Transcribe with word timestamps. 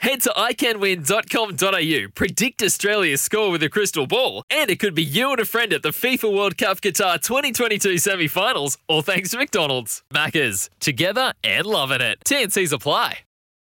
Head 0.00 0.22
to 0.22 0.30
iCanWin.com.au, 0.30 2.08
predict 2.14 2.62
Australia's 2.62 3.20
score 3.20 3.50
with 3.50 3.62
a 3.62 3.68
crystal 3.68 4.06
ball, 4.06 4.44
and 4.48 4.70
it 4.70 4.80
could 4.80 4.94
be 4.94 5.04
you 5.04 5.30
and 5.30 5.40
a 5.40 5.44
friend 5.44 5.74
at 5.74 5.82
the 5.82 5.90
FIFA 5.90 6.34
World 6.34 6.56
Cup 6.56 6.80
Qatar 6.80 7.20
2022 7.20 7.98
semi 7.98 8.26
finals, 8.26 8.78
all 8.88 9.02
thanks 9.02 9.32
to 9.32 9.36
McDonald's. 9.36 10.02
Maccas, 10.10 10.70
together 10.80 11.34
and 11.44 11.66
loving 11.66 12.00
it. 12.00 12.18
TNC's 12.24 12.72
apply. 12.72 13.18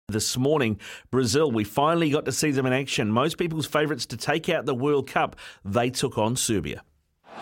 This 0.07 0.37
morning, 0.37 0.79
Brazil, 1.09 1.51
we 1.51 1.63
finally 1.63 2.11
got 2.11 2.25
to 2.25 2.31
see 2.31 2.51
them 2.51 2.67
in 2.67 2.73
action. 2.73 3.09
Most 3.09 3.39
people's 3.39 3.65
favourites 3.65 4.05
to 4.07 4.17
take 4.17 4.49
out 4.49 4.67
the 4.67 4.75
World 4.75 5.07
Cup, 5.07 5.35
they 5.65 5.89
took 5.89 6.19
on 6.19 6.35
Serbia. 6.35 6.83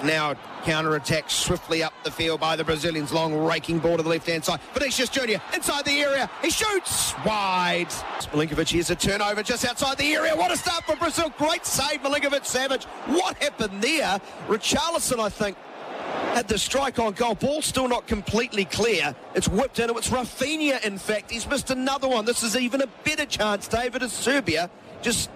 Now 0.03 0.35
counter-attack 0.63 1.29
swiftly 1.29 1.81
up 1.81 1.93
the 2.03 2.11
field 2.11 2.39
by 2.39 2.55
the 2.55 2.63
Brazilians. 2.63 3.11
Long 3.11 3.33
raking 3.33 3.79
ball 3.79 3.97
to 3.97 4.03
the 4.03 4.09
left-hand 4.09 4.45
side. 4.45 4.59
Vinicius 4.73 5.09
Junior 5.09 5.41
inside 5.53 5.85
the 5.85 5.99
area. 5.99 6.29
He 6.41 6.49
shoots 6.49 7.13
wide. 7.25 7.87
Milinkovic 8.31 8.69
here's 8.69 8.89
a 8.89 8.95
turnover 8.95 9.43
just 9.43 9.65
outside 9.65 9.97
the 9.97 10.13
area. 10.13 10.35
What 10.35 10.51
a 10.51 10.57
start 10.57 10.83
for 10.83 10.95
Brazil. 10.95 11.33
Great 11.37 11.65
save, 11.65 12.01
Milinkovic 12.01 12.43
Savic. 12.43 12.83
What 13.07 13.37
happened 13.37 13.81
there? 13.81 14.19
Richarlison, 14.47 15.19
I 15.19 15.29
think, 15.29 15.57
had 16.33 16.47
the 16.47 16.57
strike 16.57 16.99
on 16.99 17.13
goal. 17.13 17.35
Ball 17.35 17.61
still 17.61 17.87
not 17.87 18.05
completely 18.05 18.65
clear. 18.65 19.15
It's 19.33 19.47
whipped 19.47 19.79
in. 19.79 19.89
It's 19.89 20.09
Rafinha, 20.09 20.83
in 20.83 20.97
fact. 20.97 21.31
He's 21.31 21.47
missed 21.47 21.71
another 21.71 22.07
one. 22.07 22.25
This 22.25 22.43
is 22.43 22.55
even 22.55 22.81
a 22.81 22.87
better 23.03 23.25
chance, 23.25 23.67
David, 23.67 24.03
as 24.03 24.11
Serbia 24.11 24.69
just 25.01 25.29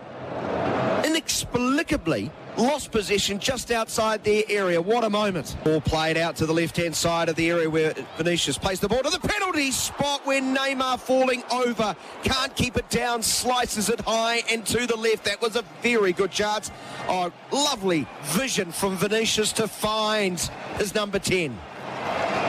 inexplicably 1.05 2.31
lost 2.57 2.91
possession 2.91 3.39
just 3.39 3.71
outside 3.71 4.23
their 4.23 4.43
area. 4.49 4.81
What 4.81 5.03
a 5.03 5.09
moment. 5.09 5.55
Ball 5.63 5.81
played 5.81 6.17
out 6.17 6.35
to 6.37 6.45
the 6.45 6.53
left-hand 6.53 6.95
side 6.95 7.29
of 7.29 7.35
the 7.35 7.49
area 7.49 7.69
where 7.69 7.93
Vinicius 8.17 8.57
placed 8.57 8.81
the 8.81 8.87
ball 8.87 9.03
to 9.03 9.09
the 9.09 9.19
penalty 9.19 9.71
spot 9.71 10.25
where 10.25 10.41
Neymar 10.41 10.99
falling 10.99 11.43
over. 11.51 11.95
Can't 12.23 12.55
keep 12.55 12.77
it 12.77 12.89
down, 12.89 13.23
slices 13.23 13.89
it 13.89 14.01
high 14.01 14.41
and 14.49 14.65
to 14.67 14.85
the 14.85 14.97
left. 14.97 15.25
That 15.25 15.41
was 15.41 15.55
a 15.55 15.63
very 15.81 16.13
good 16.13 16.31
chance. 16.31 16.71
Oh, 17.07 17.31
lovely 17.51 18.07
vision 18.23 18.71
from 18.71 18.97
Vinicius 18.97 19.53
to 19.53 19.67
find 19.67 20.39
his 20.77 20.93
number 20.93 21.19
10. 21.19 21.57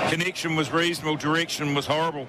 Connection 0.08 0.56
was 0.56 0.70
reasonable, 0.70 1.17
direction 1.17 1.75
was 1.75 1.86
horrible. 1.86 2.27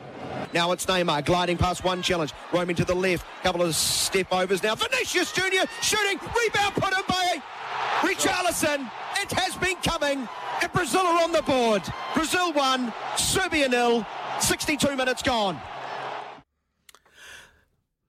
Now 0.54 0.72
it's 0.72 0.86
Neymar 0.86 1.26
gliding 1.26 1.58
past 1.58 1.84
one 1.84 2.02
challenge, 2.02 2.32
roaming 2.52 2.76
to 2.76 2.86
the 2.86 2.94
left. 2.94 3.26
Couple 3.42 3.64
of 3.64 3.76
step 3.76 4.28
overs 4.32 4.62
now. 4.62 4.76
Vinicius 4.76 5.32
Junior 5.32 5.64
shooting, 5.82 6.20
rebound 6.20 6.76
put 6.76 6.94
in 6.94 7.04
by 7.08 7.42
Richarlison. 8.04 8.92
It 9.22 9.32
has 9.32 9.56
been 9.56 9.78
coming, 9.78 10.28
and 10.62 10.72
Brazil 10.74 11.02
are 11.02 11.24
on 11.24 11.32
the 11.32 11.42
board. 11.44 11.82
Brazil 12.14 12.52
won, 12.52 12.92
Serbia 13.18 13.70
nil. 13.70 14.06
62 14.42 14.96
minutes 14.98 15.24
gone. 15.24 15.58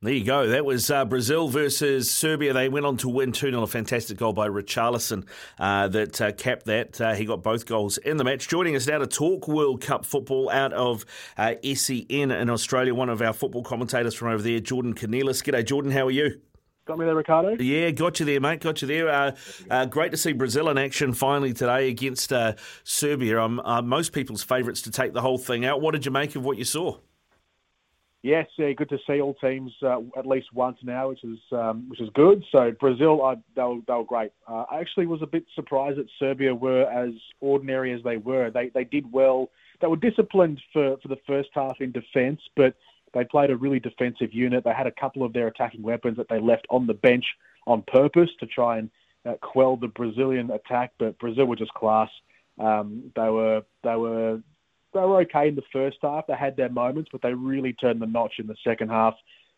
There 0.02 0.12
you 0.12 0.24
go. 0.24 0.48
That 0.48 0.66
was 0.66 0.90
uh, 0.90 1.04
Brazil 1.06 1.48
versus 1.48 2.10
Serbia. 2.10 2.52
They 2.52 2.68
went 2.68 2.84
on 2.84 2.96
to 2.98 3.08
win 3.08 3.32
2 3.32 3.50
0. 3.52 3.62
A 3.62 3.66
fantastic 3.66 4.18
goal 4.18 4.34
by 4.34 4.48
Richarlison 4.48 5.26
uh, 5.58 5.88
that 5.88 6.20
uh, 6.20 6.32
capped 6.32 6.66
that. 6.66 7.00
Uh, 7.00 7.14
he 7.14 7.24
got 7.24 7.42
both 7.42 7.64
goals 7.64 7.96
in 7.96 8.18
the 8.18 8.24
match. 8.24 8.48
Joining 8.48 8.76
us 8.76 8.86
now 8.86 8.98
to 8.98 9.06
talk 9.06 9.48
World 9.48 9.80
Cup 9.80 10.04
football 10.04 10.50
out 10.50 10.74
of 10.74 11.06
uh, 11.38 11.54
SEN 11.62 12.32
in 12.32 12.50
Australia, 12.50 12.94
one 12.94 13.08
of 13.08 13.22
our 13.22 13.32
football 13.32 13.62
commentators 13.62 14.14
from 14.14 14.28
over 14.28 14.42
there, 14.42 14.60
Jordan 14.60 14.92
Cornelis. 14.92 15.42
G'day, 15.42 15.64
Jordan. 15.64 15.92
How 15.92 16.08
are 16.08 16.10
you? 16.10 16.40
Got 16.86 16.98
me 16.98 17.06
there, 17.06 17.14
Ricardo? 17.14 17.56
Yeah, 17.62 17.90
got 17.92 18.20
you 18.20 18.26
there, 18.26 18.40
mate. 18.40 18.60
Got 18.60 18.82
you 18.82 18.88
there. 18.88 19.08
Uh, 19.08 19.32
uh, 19.70 19.86
great 19.86 20.10
to 20.10 20.18
see 20.18 20.32
Brazil 20.32 20.68
in 20.68 20.76
action 20.76 21.14
finally 21.14 21.54
today 21.54 21.88
against 21.88 22.30
uh, 22.30 22.54
Serbia. 22.82 23.40
Um, 23.40 23.62
most 23.86 24.12
people's 24.12 24.42
favourites 24.42 24.82
to 24.82 24.90
take 24.90 25.14
the 25.14 25.22
whole 25.22 25.38
thing 25.38 25.64
out. 25.64 25.80
What 25.80 25.92
did 25.92 26.04
you 26.04 26.10
make 26.10 26.36
of 26.36 26.44
what 26.44 26.58
you 26.58 26.64
saw? 26.64 26.98
Yes, 28.22 28.48
yeah, 28.58 28.72
good 28.72 28.90
to 28.90 28.98
see 29.06 29.20
all 29.20 29.34
teams 29.34 29.72
uh, 29.82 30.00
at 30.16 30.26
least 30.26 30.48
once 30.52 30.78
now, 30.82 31.08
which 31.08 31.24
is 31.24 31.38
um, 31.52 31.88
which 31.88 32.00
is 32.00 32.08
good. 32.14 32.42
So 32.52 32.72
Brazil, 32.78 33.22
I, 33.22 33.36
they, 33.56 33.62
were, 33.62 33.80
they 33.86 33.94
were 33.94 34.04
great. 34.04 34.32
Uh, 34.46 34.64
I 34.70 34.80
actually 34.80 35.06
was 35.06 35.20
a 35.22 35.26
bit 35.26 35.44
surprised 35.54 35.98
that 35.98 36.06
Serbia 36.18 36.54
were 36.54 36.84
as 36.90 37.12
ordinary 37.40 37.92
as 37.94 38.02
they 38.02 38.18
were. 38.18 38.50
They 38.50 38.70
they 38.74 38.84
did 38.84 39.10
well. 39.10 39.50
They 39.80 39.88
were 39.88 39.96
disciplined 39.96 40.60
for, 40.72 40.96
for 41.02 41.08
the 41.08 41.18
first 41.26 41.50
half 41.54 41.80
in 41.80 41.92
defence, 41.92 42.40
but 42.56 42.74
they 43.14 43.24
played 43.24 43.50
a 43.50 43.56
really 43.56 43.80
defensive 43.80 44.32
unit. 44.32 44.64
They 44.64 44.72
had 44.72 44.86
a 44.86 44.92
couple 44.92 45.22
of 45.22 45.32
their 45.32 45.46
attacking 45.46 45.82
weapons 45.82 46.16
that 46.16 46.28
they 46.28 46.40
left 46.40 46.66
on 46.68 46.86
the 46.86 46.94
bench 46.94 47.24
on 47.66 47.82
purpose 47.86 48.30
to 48.40 48.46
try 48.46 48.78
and 48.78 48.90
uh, 49.26 49.34
quell 49.40 49.76
the 49.76 49.88
Brazilian 49.88 50.50
attack. 50.50 50.92
But 50.98 51.18
Brazil 51.18 51.46
were 51.46 51.56
just 51.56 51.72
class. 51.74 52.10
Um, 52.58 53.10
they 53.16 53.28
were 53.28 53.62
they 53.82 53.96
were 53.96 54.40
they 54.92 55.00
were 55.00 55.20
okay 55.22 55.48
in 55.48 55.56
the 55.56 55.62
first 55.72 55.98
half. 56.02 56.26
They 56.26 56.34
had 56.34 56.56
their 56.56 56.68
moments, 56.68 57.10
but 57.12 57.22
they 57.22 57.34
really 57.34 57.72
turned 57.72 58.00
the 58.00 58.06
notch 58.06 58.34
in 58.38 58.46
the 58.46 58.56
second 58.64 58.90
half. 58.90 59.14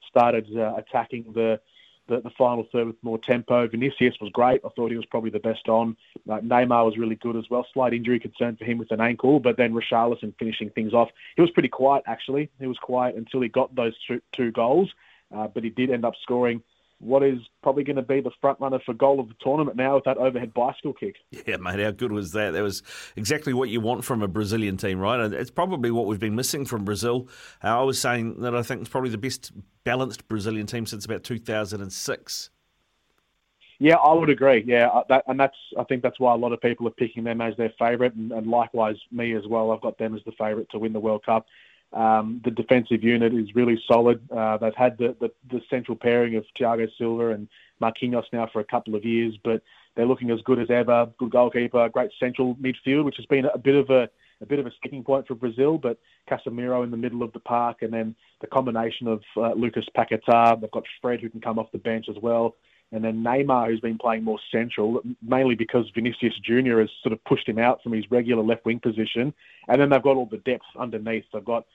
Started 0.09 0.47
uh, 0.57 0.75
attacking 0.77 1.33
the, 1.35 1.61
the, 2.09 2.21
the 2.21 2.31
final 2.31 2.67
third 2.73 2.87
with 2.87 3.03
more 3.03 3.19
tempo. 3.19 3.67
Vinicius 3.69 4.15
was 4.21 4.31
great. 4.33 4.61
I 4.65 4.69
thought 4.71 4.91
he 4.91 4.97
was 4.97 5.07
probably 5.07 5.31
the 5.31 5.41
best 5.41 5.69
on. 5.69 5.97
Uh, 6.29 6.39
Neymar 6.39 6.85
was 6.85 6.97
really 6.97 7.17
good 7.17 7.37
as 7.37 7.49
well. 7.51 7.67
Slight 7.73 7.95
injury 7.95 8.21
concern 8.21 8.57
for 8.57 8.65
him 8.65 8.79
with 8.79 8.91
an 8.91 9.01
ankle, 9.01 9.41
but 9.41 9.57
then 9.57 9.73
Richarlison 9.73 10.35
finishing 10.39 10.71
things 10.71 10.95
off. 10.95 11.11
He 11.37 11.43
was 11.43 11.51
pretty 11.51 11.69
quiet 11.69 12.05
actually. 12.07 12.51
He 12.59 12.67
was 12.67 12.79
quiet 12.79 13.17
until 13.17 13.41
he 13.41 13.49
got 13.49 13.75
those 13.75 13.95
two, 14.07 14.21
two 14.33 14.53
goals, 14.53 14.91
uh, 15.35 15.49
but 15.49 15.65
he 15.65 15.71
did 15.71 15.91
end 15.91 16.05
up 16.05 16.15
scoring 16.23 16.63
what 16.99 17.23
is 17.23 17.39
probably 17.63 17.85
going 17.85 17.97
to 17.97 18.03
be 18.03 18.21
the 18.21 18.31
front 18.41 18.59
runner 18.61 18.79
for 18.85 18.95
goal 18.95 19.21
of 19.21 19.29
the 19.29 19.35
tournament 19.41 19.77
now 19.77 19.97
with 19.97 20.05
that 20.05 20.17
overhead 20.17 20.55
bicycle 20.55 20.93
kick. 20.93 21.17
Yeah, 21.47 21.57
mate, 21.57 21.81
how 21.81 21.91
good 21.91 22.13
was 22.13 22.33
that? 22.33 22.53
That 22.53 22.63
was 22.63 22.83
exactly 23.17 23.53
what 23.53 23.69
you 23.69 23.81
want 23.81 24.05
from 24.05 24.23
a 24.23 24.29
Brazilian 24.29 24.77
team, 24.77 24.99
right? 24.99 25.21
And 25.21 25.35
it's 25.35 25.51
probably 25.51 25.91
what 25.91 26.07
we've 26.07 26.19
been 26.19 26.35
missing 26.35 26.65
from 26.65 26.85
Brazil. 26.85 27.29
Uh, 27.63 27.81
I 27.81 27.83
was 27.83 28.01
saying 28.01 28.41
that 28.41 28.55
I 28.55 28.63
think 28.63 28.81
it's 28.81 28.91
probably 28.91 29.11
the 29.11 29.19
best 29.19 29.53
balanced 29.85 30.27
Brazilian 30.29 30.67
team 30.67 30.87
since 30.87 31.05
about 31.05 31.23
2006. 31.23 32.51
Yeah, 33.79 33.97
I 33.97 34.15
would 34.15 34.31
agree. 34.31 34.65
Yeah, 34.67 34.89
uh, 34.89 35.05
that, 35.11 35.25
and 35.27 35.39
that's 35.39 35.57
I 35.79 35.85
think 35.85 36.03
that's 36.03 36.19
why 36.19 36.33
a 36.33 36.37
lot 36.37 36.53
of 36.53 36.61
people 36.61 36.89
are 36.89 36.93
picking 36.93 37.25
them 37.25 37.43
as 37.43 37.55
their 37.57 37.73
favourite, 37.79 38.15
and, 38.15 38.33
and 38.33 38.47
likewise 38.47 38.97
me 39.13 39.35
as 39.35 39.47
well. 39.47 39.71
I've 39.71 39.83
got 39.83 39.99
them 39.99 40.15
as 40.15 40.23
the 40.25 40.33
favourite 40.33 40.71
to 40.71 40.79
win 40.79 40.95
the 40.95 41.01
World 41.01 41.25
Cup. 41.27 41.47
Um, 41.93 42.41
the 42.45 42.51
defensive 42.51 43.03
unit 43.03 43.33
is 43.33 43.55
really 43.55 43.81
solid. 43.87 44.21
Uh, 44.31 44.59
they've 44.59 44.75
had 44.75 44.99
the, 44.99 45.17
the, 45.21 45.31
the, 45.51 45.63
central 45.71 45.97
pairing 45.97 46.35
of 46.35 46.45
Thiago 46.59 46.89
Silva 46.99 47.31
and 47.31 47.49
Marquinhos 47.81 48.25
now 48.33 48.49
for 48.53 48.61
a 48.61 48.65
couple 48.65 48.95
of 48.95 49.05
years, 49.05 49.39
but 49.43 49.63
they're 49.95 50.07
looking 50.07 50.31
as 50.31 50.41
good 50.43 50.59
as 50.59 50.69
ever. 50.69 51.09
Good 51.19 51.31
goalkeeper, 51.31 51.89
great 51.89 52.11
central 52.19 52.55
midfield, 52.57 53.05
which 53.05 53.17
has 53.17 53.27
been 53.27 53.47
a 53.47 53.57
bit 53.57 53.77
of 53.77 53.89
a, 53.91 54.11
a 54.41 54.47
bit 54.47 54.59
of 54.59 54.67
a 54.67 54.73
sticking 54.73 55.05
point 55.05 55.27
for 55.27 55.35
Brazil. 55.35 55.79
But 55.79 55.99
Casemiro 56.29 56.85
in 56.85 56.91
the 56.91 56.97
middle 56.97 57.23
of 57.23 57.33
the 57.33 57.41
park, 57.41 57.83
and 57.83 57.93
then 57.93 58.15
the 58.41 58.47
combination 58.47 59.07
of 59.07 59.23
uh, 59.37 59.53
Lucas 59.53 59.87
Paquetá. 59.97 60.61
They've 60.61 60.71
got 60.71 60.85
Fred 61.01 61.21
who 61.21 61.31
can 61.31 61.41
come 61.41 61.59
off 61.59 61.73
the 61.73 61.79
bench 61.79 62.07
as 62.11 62.17
well. 62.21 62.57
And 62.93 63.05
then 63.05 63.25
Neymar, 63.25 63.69
who's 63.69 63.81
been 63.81 63.99
playing 63.99 64.23
more 64.23 64.39
central, 64.53 65.03
mainly 65.21 65.57
because 65.57 65.91
Vinicius 65.95 66.35
Junior 66.43 66.81
has 66.81 66.89
sort 67.03 67.13
of 67.13 67.23
pushed 67.25 67.49
him 67.49 67.59
out 67.59 67.83
from 67.83 67.93
his 67.93 68.09
regular 68.11 68.45
left 68.45 68.65
wing 68.65 68.79
position. 68.79 69.35
And 69.69 69.81
then 69.81 69.91
they've 69.91 70.03
got 70.03 70.17
all 70.17 70.27
the 70.27 70.39
depth 70.39 70.65
underneath. 70.79 71.25
They've 71.33 71.45
got 71.45 71.67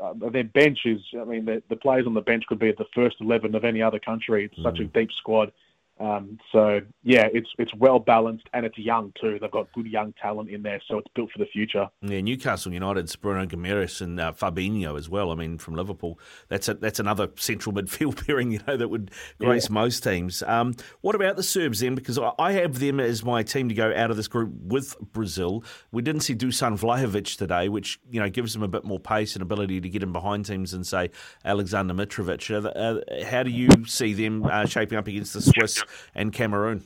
uh, 0.00 0.12
their 0.30 0.44
bench 0.44 0.80
is, 0.84 1.00
I 1.20 1.24
mean, 1.24 1.44
the, 1.46 1.62
the 1.68 1.76
players 1.76 2.06
on 2.06 2.14
the 2.14 2.20
bench 2.20 2.44
could 2.46 2.58
be 2.58 2.68
at 2.68 2.78
the 2.78 2.84
first 2.94 3.16
11 3.20 3.54
of 3.54 3.64
any 3.64 3.82
other 3.82 3.98
country. 3.98 4.44
It's 4.44 4.58
mm. 4.58 4.62
such 4.62 4.78
a 4.78 4.84
mm. 4.84 4.92
deep 4.92 5.10
squad. 5.18 5.52
Um, 6.00 6.38
so 6.50 6.80
yeah, 7.02 7.28
it's 7.32 7.50
it's 7.58 7.74
well 7.74 7.98
balanced 7.98 8.48
and 8.54 8.64
it's 8.64 8.78
young 8.78 9.12
too. 9.20 9.38
They've 9.38 9.50
got 9.50 9.70
good 9.72 9.86
young 9.86 10.14
talent 10.20 10.48
in 10.48 10.62
there, 10.62 10.80
so 10.88 10.96
it's 10.96 11.08
built 11.14 11.30
for 11.30 11.38
the 11.38 11.46
future. 11.46 11.88
Yeah, 12.00 12.22
Newcastle 12.22 12.72
United's 12.72 13.14
Bruno 13.16 13.44
Guimaraes 13.44 14.00
and 14.00 14.18
uh, 14.18 14.32
Fabinho 14.32 14.96
as 14.96 15.10
well. 15.10 15.30
I 15.30 15.34
mean, 15.34 15.58
from 15.58 15.74
Liverpool, 15.74 16.18
that's 16.48 16.68
a, 16.68 16.74
that's 16.74 17.00
another 17.00 17.28
central 17.36 17.74
midfield 17.74 18.26
pairing, 18.26 18.50
you 18.50 18.60
know, 18.66 18.78
that 18.78 18.88
would 18.88 19.10
grace 19.38 19.68
yeah. 19.68 19.74
most 19.74 20.02
teams. 20.02 20.42
Um, 20.44 20.74
what 21.02 21.14
about 21.14 21.36
the 21.36 21.42
Serbs 21.42 21.80
then? 21.80 21.94
Because 21.94 22.18
I 22.38 22.52
have 22.52 22.78
them 22.78 22.98
as 22.98 23.22
my 23.22 23.42
team 23.42 23.68
to 23.68 23.74
go 23.74 23.92
out 23.94 24.10
of 24.10 24.16
this 24.16 24.28
group 24.28 24.52
with 24.62 24.98
Brazil. 25.12 25.62
We 25.92 26.00
didn't 26.00 26.22
see 26.22 26.34
Dusan 26.34 26.80
Vlahovic 26.80 27.36
today, 27.36 27.68
which 27.68 28.00
you 28.10 28.20
know 28.20 28.30
gives 28.30 28.54
them 28.54 28.62
a 28.62 28.68
bit 28.68 28.84
more 28.84 29.00
pace 29.00 29.34
and 29.34 29.42
ability 29.42 29.82
to 29.82 29.88
get 29.90 30.02
in 30.02 30.12
behind 30.12 30.46
teams 30.46 30.72
and 30.72 30.86
say 30.86 31.10
Alexander 31.44 31.92
Mitrovic. 31.92 32.40
Uh, 32.50 33.24
how 33.26 33.42
do 33.42 33.50
you 33.50 33.68
see 33.86 34.14
them 34.14 34.44
uh, 34.44 34.64
shaping 34.64 34.96
up 34.96 35.06
against 35.06 35.34
the 35.34 35.42
Swiss? 35.42 35.82
And 36.14 36.32
Cameroon. 36.32 36.84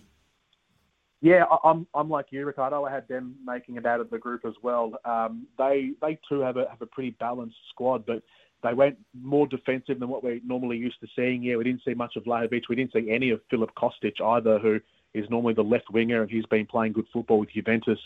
Yeah, 1.20 1.44
I'm 1.62 1.86
I'm 1.94 2.10
like 2.10 2.26
you, 2.30 2.44
Ricardo. 2.44 2.84
I 2.84 2.90
had 2.90 3.08
them 3.08 3.36
making 3.46 3.76
it 3.76 3.86
out 3.86 4.00
of 4.00 4.10
the 4.10 4.18
group 4.18 4.44
as 4.44 4.54
well. 4.62 4.92
Um, 5.04 5.46
they 5.56 5.92
they 6.02 6.18
too 6.28 6.40
have 6.40 6.56
a 6.56 6.68
have 6.68 6.82
a 6.82 6.86
pretty 6.86 7.10
balanced 7.10 7.56
squad, 7.70 8.04
but 8.04 8.22
they 8.62 8.74
went 8.74 8.98
more 9.14 9.46
defensive 9.46 10.00
than 10.00 10.08
what 10.08 10.22
we're 10.22 10.40
normally 10.44 10.76
used 10.76 11.00
to 11.00 11.06
seeing. 11.16 11.42
Yeah, 11.42 11.56
we 11.56 11.64
didn't 11.64 11.82
see 11.84 11.94
much 11.94 12.16
of 12.16 12.24
Vlahovic. 12.24 12.62
We 12.68 12.76
didn't 12.76 12.92
see 12.92 13.10
any 13.10 13.30
of 13.30 13.40
Filip 13.50 13.74
Kostic 13.74 14.20
either, 14.22 14.58
who 14.58 14.80
is 15.14 15.28
normally 15.30 15.54
the 15.54 15.62
left 15.62 15.90
winger 15.90 16.22
and 16.22 16.30
he's 16.30 16.46
been 16.46 16.66
playing 16.66 16.92
good 16.92 17.06
football 17.12 17.38
with 17.38 17.50
Juventus 17.50 18.00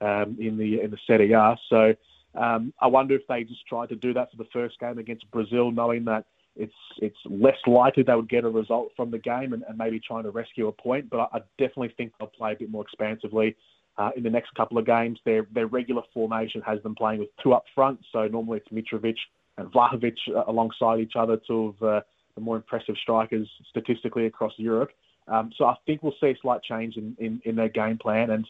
um, 0.00 0.36
in 0.40 0.56
the 0.56 0.80
in 0.80 0.90
the 0.90 0.98
Serie 1.06 1.32
A. 1.32 1.56
So 1.68 1.94
Um, 2.34 2.72
I 2.80 2.88
wonder 2.88 3.14
if 3.14 3.26
they 3.28 3.44
just 3.44 3.66
tried 3.66 3.90
to 3.90 3.96
do 3.96 4.12
that 4.14 4.30
for 4.30 4.36
the 4.36 4.50
first 4.52 4.78
game 4.80 4.98
against 4.98 5.30
Brazil, 5.30 5.70
knowing 5.70 6.04
that 6.06 6.24
it's 6.56 6.74
it's 6.98 7.16
less 7.24 7.56
likely 7.66 8.02
they 8.02 8.14
would 8.14 8.28
get 8.28 8.44
a 8.44 8.48
result 8.48 8.92
from 8.96 9.10
the 9.10 9.18
game 9.18 9.52
and, 9.52 9.62
and 9.68 9.76
maybe 9.76 10.00
trying 10.00 10.24
to 10.24 10.30
rescue 10.30 10.68
a 10.68 10.72
point. 10.72 11.10
But 11.10 11.20
I, 11.20 11.38
I 11.38 11.40
definitely 11.58 11.92
think 11.96 12.12
they'll 12.18 12.28
play 12.28 12.52
a 12.52 12.56
bit 12.56 12.70
more 12.70 12.82
expansively 12.82 13.56
uh, 13.98 14.10
in 14.16 14.22
the 14.22 14.30
next 14.30 14.54
couple 14.54 14.78
of 14.78 14.86
games. 14.86 15.18
Their 15.24 15.46
their 15.52 15.66
regular 15.66 16.02
formation 16.12 16.62
has 16.62 16.82
them 16.82 16.94
playing 16.94 17.20
with 17.20 17.28
two 17.42 17.52
up 17.52 17.64
front, 17.74 18.00
so 18.12 18.26
normally 18.28 18.60
it's 18.64 18.68
Mitrovic 18.68 19.16
and 19.58 19.72
Vlahovic 19.72 20.16
uh, 20.34 20.44
alongside 20.48 21.00
each 21.00 21.14
other, 21.16 21.38
two 21.46 21.74
of 21.80 21.88
uh, 21.88 22.00
the 22.34 22.40
more 22.40 22.56
impressive 22.56 22.96
strikers 23.00 23.48
statistically 23.70 24.26
across 24.26 24.52
Europe. 24.56 24.90
Um, 25.28 25.50
so 25.56 25.64
I 25.64 25.76
think 25.86 26.02
we'll 26.02 26.14
see 26.20 26.28
a 26.28 26.38
slight 26.42 26.62
change 26.62 26.96
in, 26.96 27.16
in, 27.18 27.40
in 27.44 27.56
their 27.56 27.68
game 27.68 27.96
plan, 27.96 28.30
and 28.30 28.44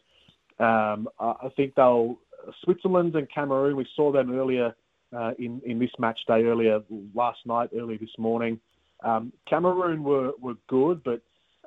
um, 0.58 1.08
I 1.20 1.48
think 1.56 1.74
they'll 1.74 2.18
Switzerland 2.62 3.14
and 3.16 3.28
Cameroon. 3.32 3.76
We 3.76 3.86
saw 3.94 4.12
them 4.12 4.32
earlier 4.32 4.74
uh, 5.16 5.32
in 5.38 5.60
in 5.64 5.78
this 5.78 5.90
match 5.98 6.20
day 6.26 6.44
earlier 6.44 6.80
last 7.14 7.40
night, 7.46 7.70
early 7.76 7.96
this 7.96 8.16
morning. 8.18 8.60
Um, 9.02 9.32
Cameroon 9.48 10.02
were 10.02 10.32
were 10.40 10.56
good, 10.68 11.02
but 11.04 11.20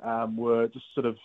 um, 0.04 0.38
were 0.38 0.68
just 0.68 0.86
sort 0.94 1.06
of 1.06 1.18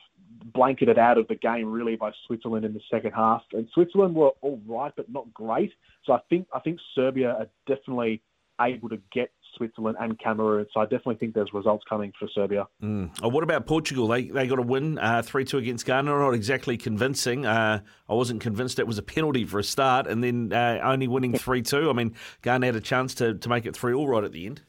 blanketed 0.54 0.98
out 0.98 1.18
of 1.18 1.28
the 1.28 1.34
game 1.34 1.70
really 1.70 1.96
by 1.96 2.10
Switzerland 2.26 2.64
in 2.64 2.72
the 2.72 2.80
second 2.90 3.12
half. 3.12 3.42
And 3.52 3.68
Switzerland 3.72 4.14
were 4.14 4.30
all 4.40 4.60
right, 4.66 4.92
but 4.96 5.10
not 5.10 5.32
great. 5.34 5.72
So 6.04 6.12
I 6.12 6.20
think 6.28 6.46
I 6.54 6.60
think 6.60 6.78
Serbia 6.94 7.30
are 7.30 7.48
definitely 7.66 8.22
able 8.60 8.88
to 8.88 8.98
get 9.12 9.30
Switzerland 9.56 9.96
and 10.00 10.18
Cameroon. 10.18 10.66
So 10.72 10.80
I 10.80 10.84
definitely 10.84 11.16
think 11.16 11.34
there's 11.34 11.52
results 11.52 11.84
coming 11.88 12.12
for 12.18 12.28
Serbia. 12.34 12.66
Mm. 12.82 13.10
Oh, 13.22 13.28
what 13.28 13.44
about 13.44 13.66
Portugal? 13.66 14.08
They 14.08 14.24
they 14.24 14.46
got 14.46 14.58
a 14.58 14.62
win 14.62 14.98
uh, 14.98 15.22
three 15.22 15.44
uh, 15.44 15.46
two 15.46 15.58
against 15.58 15.86
Ghana. 15.86 16.10
Not 16.10 16.34
exactly 16.34 16.76
convincing. 16.76 17.46
Uh, 17.46 17.80
I 18.08 18.14
wasn't 18.14 18.40
convinced 18.40 18.78
it 18.78 18.86
was 18.86 18.98
a 18.98 19.02
penalty 19.02 19.44
for 19.44 19.58
a 19.58 19.64
start, 19.64 20.06
and 20.06 20.22
then 20.22 20.52
uh, 20.52 20.80
only 20.82 21.08
winning 21.08 21.36
three 21.36 21.62
two. 21.62 21.90
I 21.90 21.92
mean, 21.92 22.14
Ghana 22.42 22.66
had 22.66 22.76
a 22.76 22.80
chance 22.80 23.14
to, 23.16 23.34
to 23.34 23.48
make 23.48 23.66
it 23.66 23.76
three 23.76 23.94
all 23.94 24.08
right 24.08 24.24
at 24.24 24.32
the 24.32 24.46
end. 24.46 24.62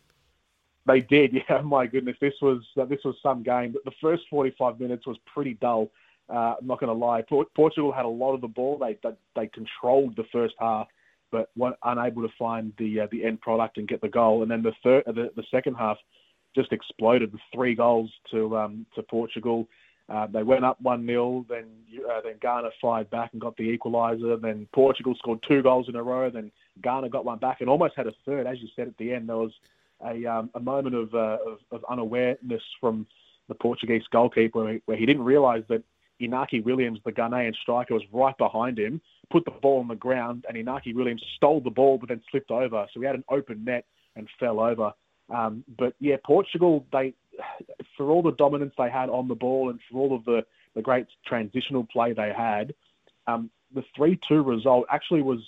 They 0.85 1.01
did, 1.01 1.33
yeah. 1.49 1.61
My 1.61 1.87
goodness, 1.87 2.17
this 2.19 2.33
was 2.41 2.61
uh, 2.79 2.85
this 2.85 2.99
was 3.05 3.15
some 3.23 3.43
game. 3.43 3.71
But 3.73 3.85
the 3.85 3.95
first 4.01 4.23
45 4.29 4.79
minutes 4.79 5.07
was 5.07 5.17
pretty 5.33 5.55
dull. 5.55 5.89
Uh, 6.29 6.55
I'm 6.59 6.67
not 6.67 6.79
going 6.79 6.87
to 6.87 6.93
lie. 6.93 7.21
Portugal 7.55 7.91
had 7.91 8.05
a 8.05 8.09
lot 8.09 8.33
of 8.33 8.41
the 8.41 8.47
ball. 8.47 8.77
They, 8.77 8.97
they 9.03 9.15
they 9.35 9.47
controlled 9.47 10.15
the 10.15 10.23
first 10.31 10.55
half, 10.59 10.87
but 11.33 11.49
were 11.57 11.75
unable 11.83 12.21
to 12.21 12.33
find 12.37 12.71
the 12.77 13.01
uh, 13.01 13.07
the 13.11 13.25
end 13.25 13.41
product 13.41 13.77
and 13.77 13.87
get 13.87 13.99
the 14.01 14.07
goal. 14.07 14.43
And 14.43 14.51
then 14.51 14.61
the 14.61 14.71
third, 14.83 15.03
the, 15.07 15.31
the 15.35 15.43
second 15.49 15.73
half, 15.73 15.97
just 16.55 16.71
exploded 16.71 17.33
with 17.33 17.41
three 17.53 17.73
goals 17.73 18.11
to 18.31 18.55
um, 18.55 18.85
to 18.95 19.01
Portugal. 19.01 19.67
Uh, 20.09 20.27
they 20.27 20.43
went 20.43 20.65
up 20.65 20.79
one 20.81 21.05
0 21.07 21.45
Then 21.49 21.65
uh, 22.09 22.21
then 22.23 22.35
Ghana 22.39 22.69
fired 22.79 23.09
back 23.09 23.31
and 23.33 23.41
got 23.41 23.57
the 23.57 23.75
equaliser. 23.75 24.39
Then 24.39 24.67
Portugal 24.73 25.15
scored 25.17 25.43
two 25.47 25.63
goals 25.63 25.89
in 25.89 25.95
a 25.95 26.03
row. 26.03 26.29
Then 26.29 26.51
Ghana 26.83 27.09
got 27.09 27.25
one 27.25 27.39
back 27.39 27.61
and 27.61 27.69
almost 27.69 27.95
had 27.97 28.07
a 28.07 28.13
third. 28.25 28.45
As 28.45 28.61
you 28.61 28.67
said 28.75 28.87
at 28.87 28.97
the 28.97 29.11
end, 29.11 29.27
there 29.27 29.37
was 29.37 29.53
a, 30.05 30.25
um, 30.25 30.51
a 30.53 30.59
moment 30.59 30.95
of, 30.95 31.15
uh, 31.15 31.37
of, 31.47 31.59
of 31.71 31.85
unawareness 31.89 32.61
from 32.81 33.07
the 33.47 33.55
Portuguese 33.55 34.03
goalkeeper 34.11 34.63
where 34.63 34.73
he, 34.73 34.81
where 34.85 34.97
he 34.97 35.05
didn't 35.05 35.23
realise 35.23 35.63
that 35.69 35.83
Inaki 36.27 36.63
Williams, 36.63 36.99
the 37.05 37.11
Ghanaian 37.11 37.55
striker, 37.55 37.93
was 37.93 38.03
right 38.11 38.37
behind 38.37 38.79
him, 38.79 39.01
put 39.31 39.45
the 39.45 39.51
ball 39.51 39.79
on 39.79 39.87
the 39.87 39.95
ground, 39.95 40.45
and 40.47 40.57
Inaki 40.57 40.93
Williams 40.93 41.23
stole 41.35 41.61
the 41.61 41.69
ball 41.69 41.97
but 41.97 42.09
then 42.09 42.21
slipped 42.31 42.51
over. 42.51 42.85
So 42.93 42.99
he 42.99 43.05
had 43.05 43.15
an 43.15 43.23
open 43.29 43.63
net 43.63 43.85
and 44.15 44.27
fell 44.39 44.59
over. 44.59 44.93
Um, 45.33 45.63
but 45.77 45.93
yeah, 45.99 46.17
Portugal, 46.25 46.85
they 46.91 47.13
for 47.97 48.09
all 48.11 48.21
the 48.21 48.31
dominance 48.33 48.73
they 48.77 48.89
had 48.89 49.09
on 49.09 49.27
the 49.27 49.35
ball 49.35 49.69
and 49.69 49.79
for 49.89 49.97
all 49.97 50.15
of 50.15 50.23
the, 50.25 50.41
the 50.75 50.81
great 50.81 51.07
transitional 51.25 51.87
play 51.91 52.13
they 52.13 52.31
had, 52.35 52.73
um, 53.27 53.49
the 53.73 53.83
3 53.95 54.19
2 54.27 54.43
result 54.43 54.85
actually 54.91 55.21
was 55.21 55.39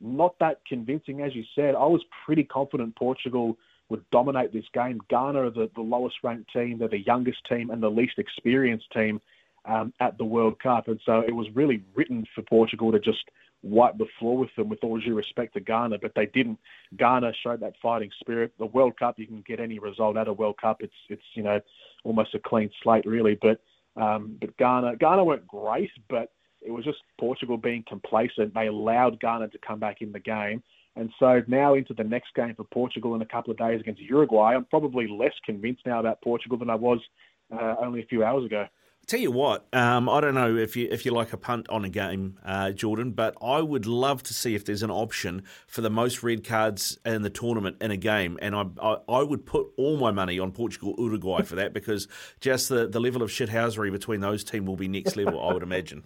not 0.00 0.38
that 0.40 0.60
convincing, 0.68 1.22
as 1.22 1.34
you 1.34 1.44
said. 1.54 1.74
I 1.74 1.86
was 1.86 2.02
pretty 2.24 2.44
confident 2.44 2.94
Portugal 2.96 3.56
would 3.88 4.08
dominate 4.10 4.52
this 4.52 4.64
game. 4.72 5.00
Ghana 5.08 5.46
are 5.46 5.50
the, 5.50 5.70
the 5.74 5.82
lowest 5.82 6.16
ranked 6.22 6.52
team, 6.52 6.78
they're 6.78 6.88
the 6.88 7.04
youngest 7.04 7.38
team 7.48 7.70
and 7.70 7.82
the 7.82 7.90
least 7.90 8.18
experienced 8.18 8.90
team 8.92 9.20
um, 9.64 9.92
at 10.00 10.18
the 10.18 10.24
World 10.24 10.58
Cup. 10.60 10.88
And 10.88 11.00
so 11.04 11.20
it 11.26 11.34
was 11.34 11.46
really 11.54 11.82
written 11.94 12.24
for 12.34 12.42
Portugal 12.42 12.92
to 12.92 12.98
just 12.98 13.24
wipe 13.62 13.96
the 13.96 14.06
floor 14.18 14.36
with 14.36 14.50
them, 14.56 14.68
with 14.68 14.82
all 14.82 14.98
due 14.98 15.14
respect 15.14 15.54
to 15.54 15.60
Ghana, 15.60 15.98
but 16.02 16.12
they 16.16 16.26
didn't. 16.26 16.58
Ghana 16.98 17.32
showed 17.42 17.60
that 17.60 17.74
fighting 17.80 18.10
spirit. 18.20 18.52
The 18.58 18.66
World 18.66 18.98
Cup, 18.98 19.18
you 19.18 19.26
can 19.26 19.42
get 19.46 19.60
any 19.60 19.78
result 19.78 20.16
at 20.16 20.28
a 20.28 20.32
World 20.32 20.56
Cup. 20.60 20.78
It's 20.80 20.92
it's 21.08 21.22
you 21.34 21.42
know 21.42 21.60
almost 22.04 22.34
a 22.34 22.40
clean 22.40 22.70
slate 22.82 23.06
really. 23.06 23.38
But 23.40 23.60
um, 24.00 24.36
but 24.40 24.56
Ghana 24.56 24.96
Ghana 24.96 25.24
weren't 25.24 25.46
great, 25.46 25.90
but 26.08 26.32
it 26.60 26.70
was 26.70 26.84
just 26.84 26.98
Portugal 27.18 27.56
being 27.56 27.84
complacent. 27.88 28.54
They 28.54 28.66
allowed 28.66 29.20
Ghana 29.20 29.48
to 29.48 29.58
come 29.66 29.78
back 29.78 30.00
in 30.00 30.12
the 30.12 30.20
game. 30.20 30.62
And 30.94 31.10
so 31.18 31.40
now 31.46 31.74
into 31.74 31.94
the 31.94 32.04
next 32.04 32.34
game 32.34 32.54
for 32.54 32.64
Portugal 32.64 33.14
in 33.14 33.22
a 33.22 33.26
couple 33.26 33.50
of 33.50 33.56
days 33.56 33.80
against 33.80 34.02
Uruguay, 34.02 34.54
I'm 34.54 34.66
probably 34.66 35.08
less 35.08 35.32
convinced 35.44 35.86
now 35.86 36.00
about 36.00 36.20
Portugal 36.22 36.58
than 36.58 36.68
I 36.68 36.74
was 36.74 37.00
uh, 37.50 37.76
only 37.80 38.00
a 38.00 38.06
few 38.06 38.22
hours 38.22 38.44
ago. 38.44 38.66
Tell 39.12 39.20
you 39.20 39.30
what, 39.30 39.66
um, 39.74 40.08
I 40.08 40.22
don't 40.22 40.32
know 40.32 40.56
if 40.56 40.74
you 40.74 40.88
if 40.90 41.04
you 41.04 41.12
like 41.12 41.34
a 41.34 41.36
punt 41.36 41.68
on 41.68 41.84
a 41.84 41.90
game, 41.90 42.38
uh, 42.46 42.70
Jordan, 42.70 43.10
but 43.10 43.36
I 43.42 43.60
would 43.60 43.84
love 43.84 44.22
to 44.22 44.32
see 44.32 44.54
if 44.54 44.64
there's 44.64 44.82
an 44.82 44.90
option 44.90 45.42
for 45.66 45.82
the 45.82 45.90
most 45.90 46.22
red 46.22 46.44
cards 46.44 46.96
in 47.04 47.20
the 47.20 47.28
tournament 47.28 47.76
in 47.82 47.90
a 47.90 47.98
game, 47.98 48.38
and 48.40 48.56
I 48.56 48.64
I, 48.80 48.96
I 49.10 49.22
would 49.22 49.44
put 49.44 49.66
all 49.76 49.98
my 49.98 50.12
money 50.12 50.38
on 50.38 50.50
Portugal 50.50 50.94
Uruguay 50.96 51.42
for 51.42 51.56
that 51.56 51.74
because 51.74 52.08
just 52.40 52.70
the, 52.70 52.88
the 52.88 53.00
level 53.00 53.22
of 53.22 53.28
shithousery 53.28 53.92
between 53.92 54.20
those 54.20 54.44
teams 54.44 54.66
will 54.66 54.76
be 54.76 54.88
next 54.88 55.14
level, 55.14 55.46
I 55.46 55.52
would 55.52 55.62
imagine. 55.62 56.04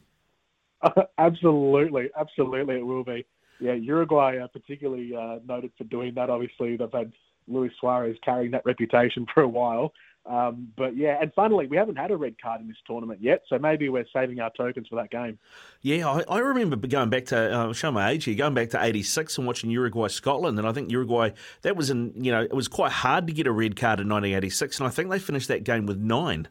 absolutely, 1.18 2.10
absolutely, 2.18 2.78
it 2.78 2.86
will 2.86 3.04
be. 3.04 3.24
Yeah, 3.60 3.74
Uruguay 3.74 4.38
are 4.38 4.48
particularly 4.48 5.14
uh, 5.14 5.38
noted 5.46 5.70
for 5.78 5.84
doing 5.84 6.12
that. 6.16 6.28
Obviously, 6.28 6.76
they've 6.76 6.90
had 6.92 7.12
Luis 7.46 7.70
Suarez 7.78 8.16
carrying 8.24 8.50
that 8.50 8.66
reputation 8.66 9.26
for 9.32 9.44
a 9.44 9.48
while. 9.48 9.92
Um, 10.28 10.68
but 10.76 10.96
yeah, 10.96 11.18
and 11.20 11.32
finally, 11.34 11.66
we 11.66 11.76
haven't 11.76 11.96
had 11.96 12.10
a 12.10 12.16
red 12.16 12.40
card 12.40 12.60
in 12.60 12.66
this 12.66 12.76
tournament 12.84 13.20
yet, 13.22 13.42
so 13.48 13.58
maybe 13.58 13.88
we're 13.88 14.06
saving 14.12 14.40
our 14.40 14.50
tokens 14.56 14.88
for 14.88 14.96
that 14.96 15.10
game. 15.10 15.38
Yeah, 15.82 16.08
I, 16.08 16.24
I 16.28 16.38
remember 16.38 16.76
going 16.76 17.10
back 17.10 17.26
to 17.26 17.56
uh, 17.56 17.72
show 17.72 17.92
my 17.92 18.10
age 18.10 18.24
here, 18.24 18.34
going 18.34 18.54
back 18.54 18.70
to 18.70 18.82
'86 18.82 19.38
and 19.38 19.46
watching 19.46 19.70
Uruguay 19.70 20.08
Scotland, 20.08 20.58
and 20.58 20.66
I 20.66 20.72
think 20.72 20.90
Uruguay 20.90 21.30
that 21.62 21.76
was 21.76 21.90
in 21.90 22.12
you 22.16 22.32
know 22.32 22.42
it 22.42 22.54
was 22.54 22.66
quite 22.66 22.92
hard 22.92 23.28
to 23.28 23.32
get 23.32 23.46
a 23.46 23.52
red 23.52 23.76
card 23.76 24.00
in 24.00 24.08
1986, 24.08 24.80
and 24.80 24.86
I 24.88 24.90
think 24.90 25.10
they 25.10 25.20
finished 25.20 25.48
that 25.48 25.62
game 25.62 25.86
with 25.86 25.98
nine. 25.98 26.48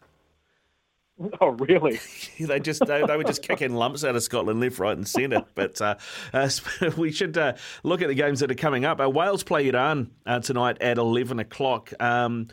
Oh, 1.39 1.47
really? 1.47 1.99
they 2.39 2.59
just 2.59 2.85
they, 2.85 3.05
they, 3.05 3.17
were 3.17 3.23
just 3.23 3.41
kicking 3.41 3.73
lumps 3.73 4.03
out 4.03 4.17
of 4.17 4.23
Scotland 4.23 4.59
left, 4.59 4.79
right, 4.79 4.95
and 4.95 5.07
centre. 5.07 5.45
But 5.55 5.79
uh, 5.81 5.95
uh, 6.33 6.49
we 6.97 7.11
should 7.11 7.37
uh, 7.37 7.53
look 7.83 8.01
at 8.01 8.09
the 8.09 8.15
games 8.15 8.41
that 8.41 8.51
are 8.51 8.55
coming 8.55 8.83
up. 8.83 8.99
Uh, 8.99 9.09
Wales 9.09 9.43
play 9.43 9.69
Iran 9.69 10.11
uh, 10.25 10.39
tonight 10.41 10.77
at 10.81 10.97
eleven 10.97 11.39
o'clock. 11.39 11.93
Um, 12.01 12.49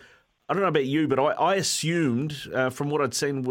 I 0.52 0.54
don't 0.54 0.64
know 0.64 0.68
about 0.68 0.84
you, 0.84 1.08
but 1.08 1.18
I, 1.18 1.32
I 1.32 1.54
assumed 1.54 2.36
uh, 2.52 2.68
from 2.68 2.90
what 2.90 3.00
I'd 3.00 3.14
seen 3.14 3.42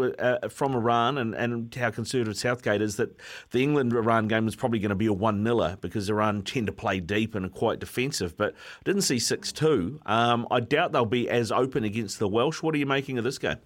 from 0.48 0.76
Iran 0.76 1.18
and, 1.18 1.34
and 1.34 1.74
how 1.74 1.90
conservative 1.90 2.36
Southgate 2.36 2.80
is 2.80 2.94
that 2.94 3.18
the 3.50 3.60
England 3.60 3.92
Iran 3.92 4.28
game 4.28 4.44
was 4.44 4.54
probably 4.54 4.78
going 4.78 4.90
to 4.90 4.94
be 4.94 5.06
a 5.06 5.12
1 5.12 5.42
0 5.42 5.78
because 5.80 6.08
Iran 6.08 6.42
tend 6.42 6.68
to 6.68 6.72
play 6.72 7.00
deep 7.00 7.34
and 7.34 7.44
are 7.44 7.48
quite 7.48 7.80
defensive. 7.80 8.36
But 8.36 8.54
I 8.54 8.82
didn't 8.84 9.02
see 9.02 9.18
6 9.18 9.50
2. 9.50 10.00
Um, 10.06 10.46
I 10.48 10.60
doubt 10.60 10.92
they'll 10.92 11.04
be 11.04 11.28
as 11.28 11.50
open 11.50 11.82
against 11.82 12.20
the 12.20 12.28
Welsh. 12.28 12.62
What 12.62 12.72
are 12.72 12.78
you 12.78 12.86
making 12.86 13.18
of 13.18 13.24
this 13.24 13.38
game? 13.38 13.58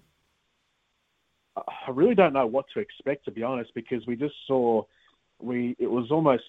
I 1.55 1.91
really 1.91 2.15
don't 2.15 2.33
know 2.33 2.47
what 2.47 2.65
to 2.73 2.79
expect 2.79 3.25
to 3.25 3.31
be 3.31 3.43
honest, 3.43 3.69
because 3.75 4.07
we 4.07 4.15
just 4.15 4.33
saw 4.47 4.81
we 5.39 5.75
it 5.77 5.91
was 5.91 6.09
almost 6.09 6.41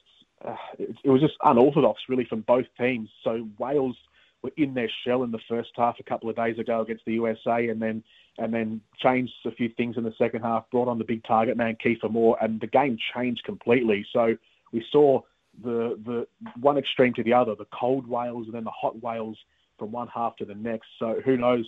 uh, 0.42 0.56
it, 0.78 0.96
it, 1.04 1.10
was 1.10 1.20
just 1.20 1.34
unorthodox 1.44 2.00
really 2.08 2.24
from 2.24 2.40
both 2.40 2.64
teams. 2.80 3.10
So 3.24 3.46
Wales 3.58 3.96
were 4.42 4.52
in 4.56 4.74
their 4.74 4.90
shell 5.04 5.22
in 5.22 5.30
the 5.30 5.40
first 5.48 5.70
half 5.76 5.96
a 5.98 6.02
couple 6.02 6.30
of 6.30 6.36
days 6.36 6.58
ago 6.58 6.80
against 6.80 7.04
the 7.04 7.14
USA, 7.14 7.68
and 7.68 7.80
then 7.80 8.02
and 8.38 8.54
then 8.54 8.80
changed 8.98 9.32
a 9.46 9.50
few 9.50 9.68
things 9.76 9.96
in 9.96 10.04
the 10.04 10.14
second 10.16 10.42
half. 10.42 10.70
Brought 10.70 10.88
on 10.88 10.98
the 10.98 11.04
big 11.04 11.24
target 11.24 11.56
man 11.56 11.76
Kiefer 11.84 12.10
Moore, 12.10 12.36
and 12.40 12.60
the 12.60 12.66
game 12.66 12.98
changed 13.14 13.42
completely. 13.44 14.06
So 14.12 14.36
we 14.72 14.84
saw 14.90 15.20
the 15.62 15.98
the 16.04 16.26
one 16.60 16.78
extreme 16.78 17.14
to 17.14 17.22
the 17.22 17.32
other, 17.32 17.54
the 17.54 17.66
cold 17.78 18.06
Wales 18.06 18.46
and 18.46 18.54
then 18.54 18.64
the 18.64 18.70
hot 18.70 19.00
Wales 19.02 19.38
from 19.78 19.92
one 19.92 20.08
half 20.08 20.36
to 20.36 20.44
the 20.44 20.54
next. 20.54 20.86
So 20.98 21.20
who 21.24 21.36
knows 21.36 21.66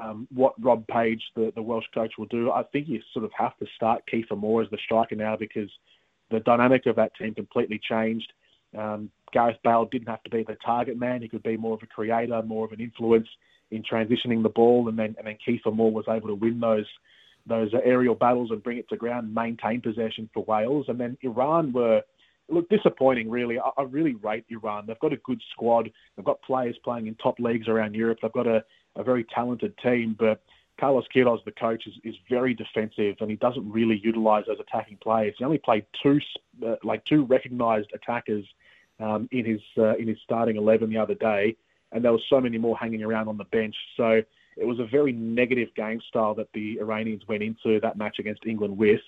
um, 0.00 0.26
what 0.32 0.54
Rob 0.62 0.86
Page, 0.88 1.22
the, 1.34 1.52
the 1.54 1.62
Welsh 1.62 1.86
coach, 1.94 2.14
will 2.18 2.26
do. 2.26 2.50
I 2.50 2.62
think 2.64 2.88
you 2.88 3.00
sort 3.12 3.24
of 3.24 3.30
have 3.36 3.56
to 3.58 3.66
start 3.74 4.02
Kiefer 4.12 4.36
Moore 4.36 4.62
as 4.62 4.70
the 4.70 4.78
striker 4.84 5.14
now 5.14 5.36
because 5.36 5.70
the 6.30 6.40
dynamic 6.40 6.86
of 6.86 6.96
that 6.96 7.14
team 7.16 7.34
completely 7.34 7.80
changed. 7.82 8.32
Um, 8.76 9.10
Gareth 9.32 9.58
Bale 9.64 9.88
didn't 9.90 10.08
have 10.08 10.22
to 10.22 10.30
be 10.30 10.44
the 10.44 10.56
target 10.64 10.98
man; 10.98 11.22
he 11.22 11.28
could 11.28 11.42
be 11.42 11.56
more 11.56 11.74
of 11.74 11.82
a 11.82 11.86
creator, 11.86 12.42
more 12.42 12.64
of 12.64 12.72
an 12.72 12.80
influence 12.80 13.28
in 13.70 13.82
transitioning 13.82 14.42
the 14.42 14.48
ball, 14.48 14.88
and 14.88 14.98
then 14.98 15.14
and 15.18 15.26
then 15.26 15.38
Kiefer 15.46 15.74
Moore 15.74 15.92
was 15.92 16.04
able 16.08 16.28
to 16.28 16.34
win 16.34 16.60
those 16.60 16.86
those 17.46 17.70
aerial 17.84 18.14
battles 18.14 18.50
and 18.50 18.62
bring 18.62 18.78
it 18.78 18.88
to 18.88 18.96
ground, 18.96 19.32
maintain 19.32 19.80
possession 19.80 20.28
for 20.34 20.44
Wales, 20.44 20.86
and 20.88 20.98
then 20.98 21.16
Iran 21.22 21.72
were 21.72 22.02
look 22.48 22.68
disappointing. 22.68 23.30
Really, 23.30 23.58
I, 23.58 23.70
I 23.78 23.82
really 23.82 24.14
rate 24.14 24.44
Iran. 24.48 24.84
They've 24.86 24.98
got 24.98 25.12
a 25.12 25.18
good 25.18 25.40
squad. 25.52 25.90
They've 26.16 26.24
got 26.24 26.42
players 26.42 26.76
playing 26.84 27.06
in 27.06 27.14
top 27.16 27.38
leagues 27.38 27.68
around 27.68 27.94
Europe. 27.94 28.18
They've 28.22 28.32
got 28.32 28.46
a 28.46 28.64
a 28.96 29.04
very 29.04 29.24
talented 29.34 29.74
team, 29.82 30.16
but 30.18 30.42
Carlos 30.78 31.04
Queiroz, 31.14 31.44
the 31.44 31.52
coach, 31.52 31.86
is, 31.86 31.94
is 32.04 32.14
very 32.28 32.54
defensive 32.54 33.16
and 33.20 33.30
he 33.30 33.36
doesn't 33.36 33.70
really 33.70 33.98
utilise 34.02 34.46
those 34.46 34.60
attacking 34.60 34.98
players. 34.98 35.34
He 35.38 35.44
only 35.44 35.58
played 35.58 35.86
two, 36.02 36.20
uh, 36.66 36.76
like 36.84 37.04
two 37.04 37.24
recognised 37.24 37.90
attackers 37.94 38.44
um, 39.00 39.28
in 39.30 39.44
his 39.44 39.60
uh, 39.78 39.96
in 39.96 40.08
his 40.08 40.18
starting 40.24 40.56
eleven 40.56 40.90
the 40.90 40.98
other 40.98 41.14
day, 41.14 41.56
and 41.92 42.04
there 42.04 42.12
were 42.12 42.20
so 42.28 42.40
many 42.40 42.58
more 42.58 42.76
hanging 42.76 43.02
around 43.02 43.28
on 43.28 43.36
the 43.36 43.44
bench. 43.44 43.76
So 43.96 44.22
it 44.56 44.64
was 44.64 44.78
a 44.78 44.86
very 44.86 45.12
negative 45.12 45.68
game 45.74 46.00
style 46.08 46.34
that 46.34 46.48
the 46.54 46.78
Iranians 46.80 47.22
went 47.28 47.42
into 47.42 47.78
that 47.80 47.96
match 47.98 48.18
against 48.18 48.46
England 48.46 48.76
with. 48.76 49.00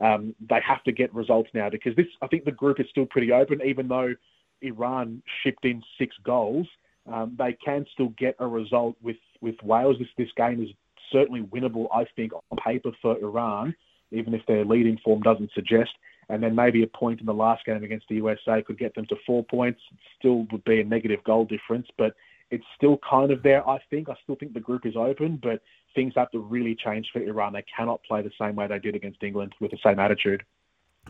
Um, 0.00 0.34
they 0.48 0.60
have 0.66 0.82
to 0.84 0.92
get 0.92 1.14
results 1.14 1.50
now 1.54 1.70
because 1.70 1.94
this, 1.94 2.06
I 2.22 2.26
think, 2.26 2.44
the 2.44 2.52
group 2.52 2.80
is 2.80 2.86
still 2.90 3.06
pretty 3.06 3.30
open, 3.30 3.60
even 3.64 3.86
though 3.86 4.14
Iran 4.62 5.22
shipped 5.42 5.64
in 5.64 5.82
six 5.98 6.16
goals. 6.24 6.66
Um, 7.06 7.36
they 7.38 7.52
can 7.52 7.84
still 7.92 8.08
get 8.16 8.34
a 8.38 8.46
result 8.46 8.96
with 9.02 9.18
with 9.40 9.56
Wales. 9.62 9.96
This 9.98 10.08
this 10.16 10.32
game 10.36 10.62
is 10.62 10.70
certainly 11.10 11.42
winnable, 11.42 11.86
I 11.94 12.04
think, 12.16 12.32
on 12.32 12.58
paper 12.58 12.90
for 13.00 13.18
Iran, 13.18 13.74
even 14.10 14.34
if 14.34 14.42
their 14.46 14.64
leading 14.64 14.98
form 15.04 15.22
doesn't 15.22 15.50
suggest. 15.54 15.90
And 16.28 16.42
then 16.42 16.54
maybe 16.54 16.82
a 16.82 16.86
point 16.86 17.20
in 17.20 17.26
the 17.26 17.34
last 17.34 17.66
game 17.66 17.84
against 17.84 18.06
the 18.08 18.16
USA 18.16 18.62
could 18.62 18.78
get 18.78 18.94
them 18.94 19.06
to 19.06 19.16
four 19.26 19.44
points. 19.44 19.80
Still 20.18 20.46
would 20.52 20.64
be 20.64 20.80
a 20.80 20.84
negative 20.84 21.22
goal 21.24 21.44
difference, 21.44 21.86
but 21.98 22.14
it's 22.50 22.64
still 22.76 22.98
kind 23.08 23.30
of 23.30 23.42
there, 23.42 23.68
I 23.68 23.78
think. 23.90 24.08
I 24.08 24.14
still 24.22 24.36
think 24.36 24.54
the 24.54 24.60
group 24.60 24.86
is 24.86 24.96
open, 24.96 25.38
but 25.42 25.60
things 25.94 26.14
have 26.16 26.30
to 26.30 26.38
really 26.38 26.74
change 26.74 27.08
for 27.12 27.20
Iran. 27.20 27.52
They 27.52 27.64
cannot 27.76 28.02
play 28.04 28.22
the 28.22 28.30
same 28.40 28.56
way 28.56 28.66
they 28.66 28.78
did 28.78 28.94
against 28.94 29.22
England 29.22 29.54
with 29.60 29.70
the 29.70 29.78
same 29.84 29.98
attitude. 29.98 30.42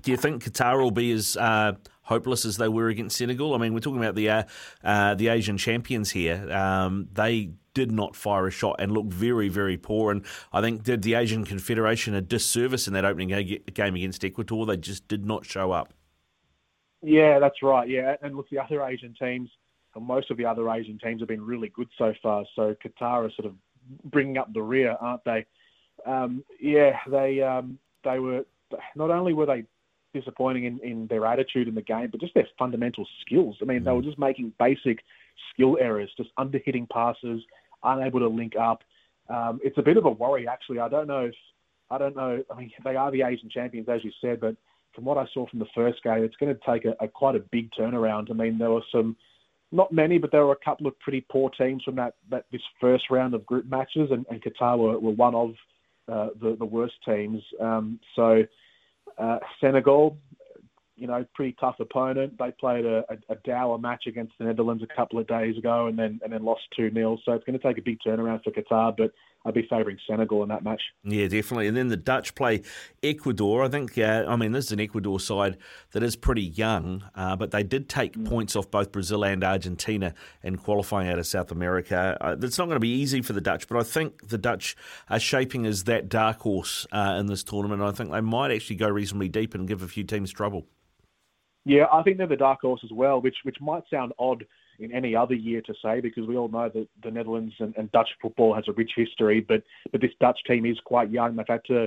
Do 0.02 0.10
you 0.10 0.16
think 0.16 0.44
Qatar 0.44 0.80
will 0.80 0.90
be 0.90 1.12
as 1.12 1.36
uh, 1.36 1.72
hopeless 2.02 2.44
as 2.44 2.56
they 2.56 2.68
were 2.68 2.88
against 2.88 3.16
Senegal? 3.16 3.54
I 3.54 3.58
mean, 3.58 3.72
we're 3.74 3.80
talking 3.80 4.00
about 4.00 4.14
the 4.14 4.28
uh, 4.28 4.42
uh, 4.82 5.14
the 5.14 5.28
Asian 5.28 5.56
champions 5.56 6.10
here. 6.10 6.50
Um, 6.52 7.08
they 7.12 7.50
did 7.74 7.90
not 7.90 8.14
fire 8.14 8.46
a 8.46 8.50
shot 8.50 8.76
and 8.78 8.92
looked 8.92 9.12
very, 9.12 9.48
very 9.48 9.76
poor. 9.76 10.12
And 10.12 10.24
I 10.52 10.60
think 10.60 10.84
did 10.84 11.02
the 11.02 11.14
Asian 11.14 11.44
Confederation 11.44 12.14
a 12.14 12.20
disservice 12.20 12.86
in 12.86 12.94
that 12.94 13.04
opening 13.04 13.28
game 13.74 13.94
against 13.96 14.24
Ecuador. 14.24 14.64
They 14.64 14.76
just 14.76 15.08
did 15.08 15.26
not 15.26 15.44
show 15.44 15.72
up. 15.72 15.92
Yeah, 17.02 17.38
that's 17.38 17.62
right. 17.62 17.88
Yeah, 17.88 18.16
and 18.22 18.34
look, 18.34 18.48
the 18.48 18.58
other 18.58 18.82
Asian 18.82 19.14
teams, 19.20 19.50
and 19.94 20.06
most 20.06 20.30
of 20.30 20.38
the 20.38 20.46
other 20.46 20.70
Asian 20.70 20.98
teams 20.98 21.20
have 21.20 21.28
been 21.28 21.44
really 21.44 21.68
good 21.68 21.88
so 21.98 22.14
far. 22.22 22.44
So 22.56 22.74
Qatar 22.82 23.26
are 23.26 23.30
sort 23.32 23.46
of 23.46 23.54
bringing 24.04 24.38
up 24.38 24.52
the 24.54 24.62
rear, 24.62 24.96
aren't 24.98 25.24
they? 25.24 25.44
Um, 26.06 26.44
yeah, 26.60 26.98
they 27.10 27.42
um, 27.42 27.78
they 28.04 28.18
were 28.18 28.46
not 28.96 29.10
only 29.10 29.34
were 29.34 29.46
they 29.46 29.64
disappointing 30.14 30.64
in, 30.64 30.80
in 30.82 31.06
their 31.08 31.26
attitude 31.26 31.68
in 31.68 31.74
the 31.74 31.82
game, 31.82 32.08
but 32.10 32.20
just 32.20 32.32
their 32.32 32.48
fundamental 32.58 33.06
skills. 33.20 33.56
I 33.60 33.66
mean, 33.66 33.80
mm. 33.80 33.84
they 33.84 33.92
were 33.92 34.02
just 34.02 34.18
making 34.18 34.54
basic 34.58 35.00
skill 35.52 35.76
errors, 35.78 36.10
just 36.16 36.30
under 36.38 36.58
hitting 36.64 36.86
passes, 36.90 37.42
unable 37.82 38.20
to 38.20 38.28
link 38.28 38.54
up. 38.56 38.80
Um, 39.28 39.60
it's 39.62 39.78
a 39.78 39.82
bit 39.82 39.98
of 39.98 40.06
a 40.06 40.10
worry, 40.10 40.48
actually. 40.48 40.78
I 40.78 40.88
don't 40.88 41.06
know 41.06 41.26
if 41.26 41.34
I 41.90 41.98
don't 41.98 42.16
know. 42.16 42.42
I 42.50 42.58
mean, 42.58 42.72
they 42.82 42.96
are 42.96 43.10
the 43.10 43.22
Asian 43.22 43.50
champions, 43.50 43.88
as 43.88 44.02
you 44.02 44.10
said, 44.20 44.40
but 44.40 44.56
from 44.94 45.04
what 45.04 45.18
I 45.18 45.26
saw 45.34 45.46
from 45.46 45.58
the 45.58 45.66
first 45.74 46.02
game, 46.02 46.24
it's 46.24 46.36
going 46.36 46.54
to 46.54 46.60
take 46.66 46.84
a, 46.84 46.94
a 47.04 47.08
quite 47.08 47.36
a 47.36 47.40
big 47.40 47.70
turnaround. 47.78 48.30
I 48.30 48.34
mean, 48.34 48.58
there 48.58 48.70
were 48.70 48.82
some, 48.90 49.16
not 49.70 49.92
many, 49.92 50.18
but 50.18 50.30
there 50.32 50.46
were 50.46 50.52
a 50.52 50.64
couple 50.64 50.86
of 50.86 50.98
pretty 51.00 51.24
poor 51.30 51.50
teams 51.50 51.82
from 51.82 51.96
that, 51.96 52.14
that 52.30 52.46
this 52.52 52.62
first 52.80 53.04
round 53.10 53.34
of 53.34 53.44
group 53.44 53.66
matches, 53.66 54.08
and, 54.10 54.24
and 54.30 54.42
Qatar 54.42 54.78
were, 54.78 54.98
were 54.98 55.10
one 55.10 55.34
of 55.34 55.50
uh, 56.10 56.28
the, 56.40 56.56
the 56.58 56.64
worst 56.64 56.94
teams. 57.04 57.42
Um, 57.60 57.98
so 58.16 58.44
uh, 59.18 59.38
Senegal, 59.60 60.16
you 60.96 61.06
know, 61.06 61.24
pretty 61.34 61.56
tough 61.58 61.76
opponent. 61.80 62.38
They 62.38 62.52
played 62.58 62.86
a, 62.86 63.04
a, 63.10 63.32
a, 63.32 63.36
dour 63.44 63.78
match 63.78 64.04
against 64.06 64.32
the 64.38 64.44
Netherlands 64.44 64.82
a 64.82 64.94
couple 64.94 65.18
of 65.18 65.26
days 65.26 65.58
ago, 65.58 65.88
and 65.88 65.98
then 65.98 66.20
and 66.22 66.32
then 66.32 66.44
lost 66.44 66.62
two 66.76 66.90
0 66.92 67.18
So 67.24 67.32
it's 67.32 67.44
going 67.44 67.58
to 67.58 67.64
take 67.64 67.78
a 67.78 67.82
big 67.82 67.98
turnaround 68.06 68.44
for 68.44 68.50
Qatar, 68.50 68.96
but 68.96 69.12
I'd 69.46 69.54
be 69.54 69.66
favouring 69.68 69.98
Senegal 70.08 70.42
in 70.42 70.48
that 70.48 70.64
match. 70.64 70.80
Yeah, 71.02 71.28
definitely. 71.28 71.68
And 71.68 71.76
then 71.76 71.88
the 71.88 71.98
Dutch 71.98 72.34
play 72.34 72.62
Ecuador. 73.02 73.62
I 73.62 73.68
think. 73.68 73.98
Uh, 73.98 74.24
I 74.26 74.36
mean, 74.36 74.52
this 74.52 74.66
is 74.66 74.72
an 74.72 74.80
Ecuador 74.80 75.20
side 75.20 75.58
that 75.92 76.02
is 76.02 76.16
pretty 76.16 76.42
young, 76.42 77.04
uh, 77.14 77.36
but 77.36 77.50
they 77.50 77.62
did 77.62 77.88
take 77.88 78.14
mm. 78.14 78.26
points 78.26 78.56
off 78.56 78.70
both 78.70 78.90
Brazil 78.90 79.24
and 79.24 79.44
Argentina 79.44 80.14
in 80.42 80.56
qualifying 80.56 81.08
out 81.08 81.18
of 81.18 81.26
South 81.26 81.50
America. 81.50 82.16
Uh, 82.20 82.36
it's 82.40 82.56
not 82.56 82.66
going 82.66 82.76
to 82.76 82.80
be 82.80 82.88
easy 82.88 83.20
for 83.20 83.34
the 83.34 83.40
Dutch, 83.40 83.68
but 83.68 83.78
I 83.78 83.82
think 83.82 84.28
the 84.28 84.38
Dutch 84.38 84.76
are 85.10 85.20
shaping 85.20 85.66
as 85.66 85.84
that 85.84 86.08
dark 86.08 86.40
horse 86.40 86.86
uh, 86.90 87.16
in 87.18 87.26
this 87.26 87.44
tournament. 87.44 87.82
I 87.82 87.92
think 87.92 88.12
they 88.12 88.22
might 88.22 88.50
actually 88.50 88.76
go 88.76 88.88
reasonably 88.88 89.28
deep 89.28 89.54
and 89.54 89.68
give 89.68 89.82
a 89.82 89.88
few 89.88 90.04
teams 90.04 90.30
trouble. 90.30 90.66
Yeah, 91.66 91.86
I 91.92 92.02
think 92.02 92.18
they're 92.18 92.26
the 92.26 92.36
dark 92.36 92.60
horse 92.60 92.80
as 92.84 92.92
well, 92.92 93.20
which 93.20 93.36
which 93.42 93.56
might 93.60 93.84
sound 93.90 94.12
odd 94.18 94.44
in 94.78 94.92
any 94.92 95.14
other 95.14 95.34
year 95.34 95.60
to 95.62 95.74
say 95.82 96.00
because 96.00 96.26
we 96.26 96.36
all 96.36 96.48
know 96.48 96.68
that 96.68 96.88
the 97.02 97.10
Netherlands 97.10 97.54
and, 97.58 97.74
and 97.76 97.90
Dutch 97.92 98.08
football 98.20 98.54
has 98.54 98.64
a 98.68 98.72
rich 98.72 98.92
history, 98.96 99.40
but 99.40 99.62
but 99.92 100.00
this 100.00 100.12
Dutch 100.20 100.38
team 100.46 100.66
is 100.66 100.78
quite 100.84 101.10
young. 101.10 101.36
They've 101.36 101.46
had 101.48 101.64
to 101.66 101.84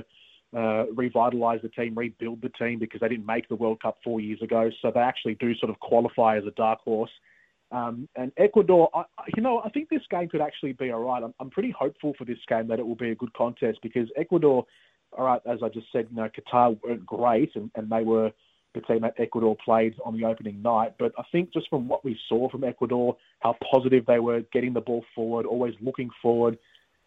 uh, 0.56 0.86
revitalise 0.94 1.62
the 1.62 1.68
team, 1.68 1.94
rebuild 1.94 2.40
the 2.40 2.48
team 2.50 2.78
because 2.78 3.00
they 3.00 3.08
didn't 3.08 3.26
make 3.26 3.48
the 3.48 3.56
World 3.56 3.82
Cup 3.82 3.98
four 4.02 4.20
years 4.20 4.40
ago. 4.42 4.70
So 4.80 4.90
they 4.90 5.00
actually 5.00 5.34
do 5.34 5.54
sort 5.56 5.70
of 5.70 5.78
qualify 5.80 6.38
as 6.38 6.44
a 6.46 6.52
dark 6.52 6.80
horse. 6.80 7.10
Um, 7.70 8.08
and 8.16 8.32
Ecuador, 8.38 8.88
I, 8.94 9.04
you 9.36 9.42
know, 9.42 9.60
I 9.62 9.68
think 9.68 9.90
this 9.90 10.00
game 10.10 10.28
could 10.28 10.40
actually 10.40 10.72
be 10.72 10.90
all 10.90 11.02
right. 11.02 11.22
I'm, 11.22 11.34
I'm 11.38 11.50
pretty 11.50 11.70
hopeful 11.70 12.14
for 12.16 12.24
this 12.24 12.38
game 12.48 12.66
that 12.68 12.78
it 12.78 12.86
will 12.86 12.96
be 12.96 13.10
a 13.10 13.14
good 13.14 13.32
contest 13.34 13.80
because 13.82 14.08
Ecuador, 14.16 14.64
all 15.12 15.26
right, 15.26 15.40
as 15.44 15.58
I 15.62 15.68
just 15.68 15.86
said, 15.92 16.06
you 16.10 16.16
know, 16.16 16.30
Qatar 16.30 16.78
weren't 16.82 17.04
great 17.04 17.54
and, 17.54 17.70
and 17.74 17.90
they 17.90 18.02
were 18.02 18.32
the 18.80 18.92
team 18.92 19.02
that 19.02 19.14
Ecuador 19.18 19.56
played 19.64 19.94
on 20.04 20.16
the 20.16 20.24
opening 20.24 20.62
night. 20.62 20.94
But 20.98 21.12
I 21.18 21.22
think 21.32 21.52
just 21.52 21.68
from 21.68 21.88
what 21.88 22.04
we 22.04 22.18
saw 22.28 22.48
from 22.48 22.64
Ecuador, 22.64 23.16
how 23.40 23.56
positive 23.72 24.06
they 24.06 24.18
were, 24.18 24.42
getting 24.52 24.72
the 24.72 24.80
ball 24.80 25.04
forward, 25.14 25.46
always 25.46 25.74
looking 25.80 26.10
forward, 26.22 26.58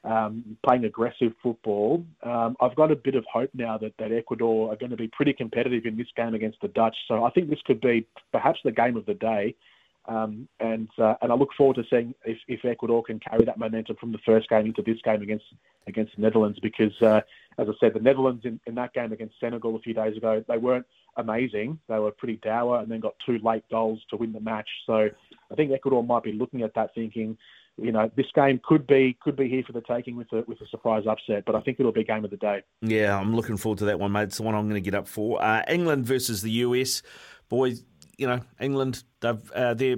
um, 0.03 0.57
playing 0.65 0.85
aggressive 0.85 1.33
football, 1.43 2.03
um, 2.23 2.55
I've 2.59 2.75
got 2.75 2.91
a 2.91 2.95
bit 2.95 3.15
of 3.15 3.23
hope 3.31 3.51
now 3.53 3.77
that, 3.77 3.93
that 3.99 4.11
Ecuador 4.11 4.71
are 4.71 4.75
going 4.75 4.89
to 4.89 4.97
be 4.97 5.07
pretty 5.07 5.33
competitive 5.33 5.85
in 5.85 5.95
this 5.95 6.07
game 6.15 6.33
against 6.33 6.59
the 6.61 6.67
Dutch. 6.69 6.95
So 7.07 7.23
I 7.23 7.29
think 7.31 7.49
this 7.49 7.61
could 7.65 7.81
be 7.81 8.07
perhaps 8.31 8.59
the 8.63 8.71
game 8.71 8.97
of 8.97 9.05
the 9.05 9.13
day. 9.13 9.55
Um, 10.07 10.47
and 10.59 10.89
uh, 10.97 11.13
and 11.21 11.31
I 11.31 11.35
look 11.35 11.49
forward 11.55 11.75
to 11.75 11.83
seeing 11.87 12.15
if, 12.25 12.39
if 12.47 12.65
Ecuador 12.65 13.03
can 13.03 13.19
carry 13.19 13.45
that 13.45 13.59
momentum 13.59 13.97
from 13.97 14.11
the 14.11 14.17
first 14.25 14.49
game 14.49 14.65
into 14.65 14.81
this 14.81 14.97
game 15.03 15.21
against 15.21 15.45
against 15.85 16.15
the 16.15 16.23
Netherlands 16.23 16.59
because 16.59 16.99
uh, 17.03 17.21
as 17.59 17.67
I 17.69 17.73
said 17.79 17.93
the 17.93 17.99
Netherlands 17.99 18.43
in, 18.43 18.59
in 18.65 18.73
that 18.75 18.93
game 18.93 19.11
against 19.11 19.35
Senegal 19.39 19.75
a 19.75 19.79
few 19.79 19.93
days 19.93 20.17
ago 20.17 20.43
they 20.47 20.57
weren't 20.57 20.87
amazing. 21.17 21.79
They 21.87 21.99
were 21.99 22.11
pretty 22.11 22.37
dour 22.37 22.79
and 22.79 22.91
then 22.91 22.99
got 22.99 23.15
two 23.25 23.39
late 23.43 23.63
goals 23.69 24.01
to 24.09 24.17
win 24.17 24.33
the 24.33 24.39
match. 24.39 24.67
So 24.85 25.09
I 25.51 25.55
think 25.55 25.71
Ecuador 25.71 26.03
might 26.03 26.23
be 26.23 26.33
looking 26.33 26.61
at 26.61 26.73
that 26.75 26.93
thinking, 26.95 27.37
you 27.77 27.91
know, 27.91 28.11
this 28.15 28.27
game 28.35 28.59
could 28.63 28.85
be 28.85 29.17
could 29.21 29.35
be 29.35 29.49
here 29.49 29.63
for 29.65 29.73
the 29.73 29.81
taking 29.81 30.15
with 30.15 30.31
a 30.33 30.43
with 30.47 30.61
a 30.61 30.67
surprise 30.67 31.03
upset. 31.09 31.45
But 31.45 31.55
I 31.55 31.61
think 31.61 31.79
it'll 31.79 31.91
be 31.91 32.03
game 32.03 32.23
of 32.23 32.31
the 32.31 32.37
day. 32.37 32.61
Yeah, 32.81 33.17
I'm 33.17 33.35
looking 33.35 33.57
forward 33.57 33.79
to 33.79 33.85
that 33.85 33.99
one, 33.99 34.11
mate. 34.11 34.23
It's 34.23 34.37
the 34.37 34.43
one 34.43 34.55
I'm 34.55 34.69
going 34.69 34.81
to 34.81 34.89
get 34.91 34.97
up 34.97 35.07
for. 35.07 35.41
Uh, 35.41 35.63
England 35.67 36.05
versus 36.05 36.41
the 36.41 36.51
US, 36.51 37.01
boys. 37.49 37.83
You 38.17 38.27
know, 38.27 38.41
England 38.59 39.03
they've 39.21 39.51
uh, 39.51 39.73
their 39.73 39.97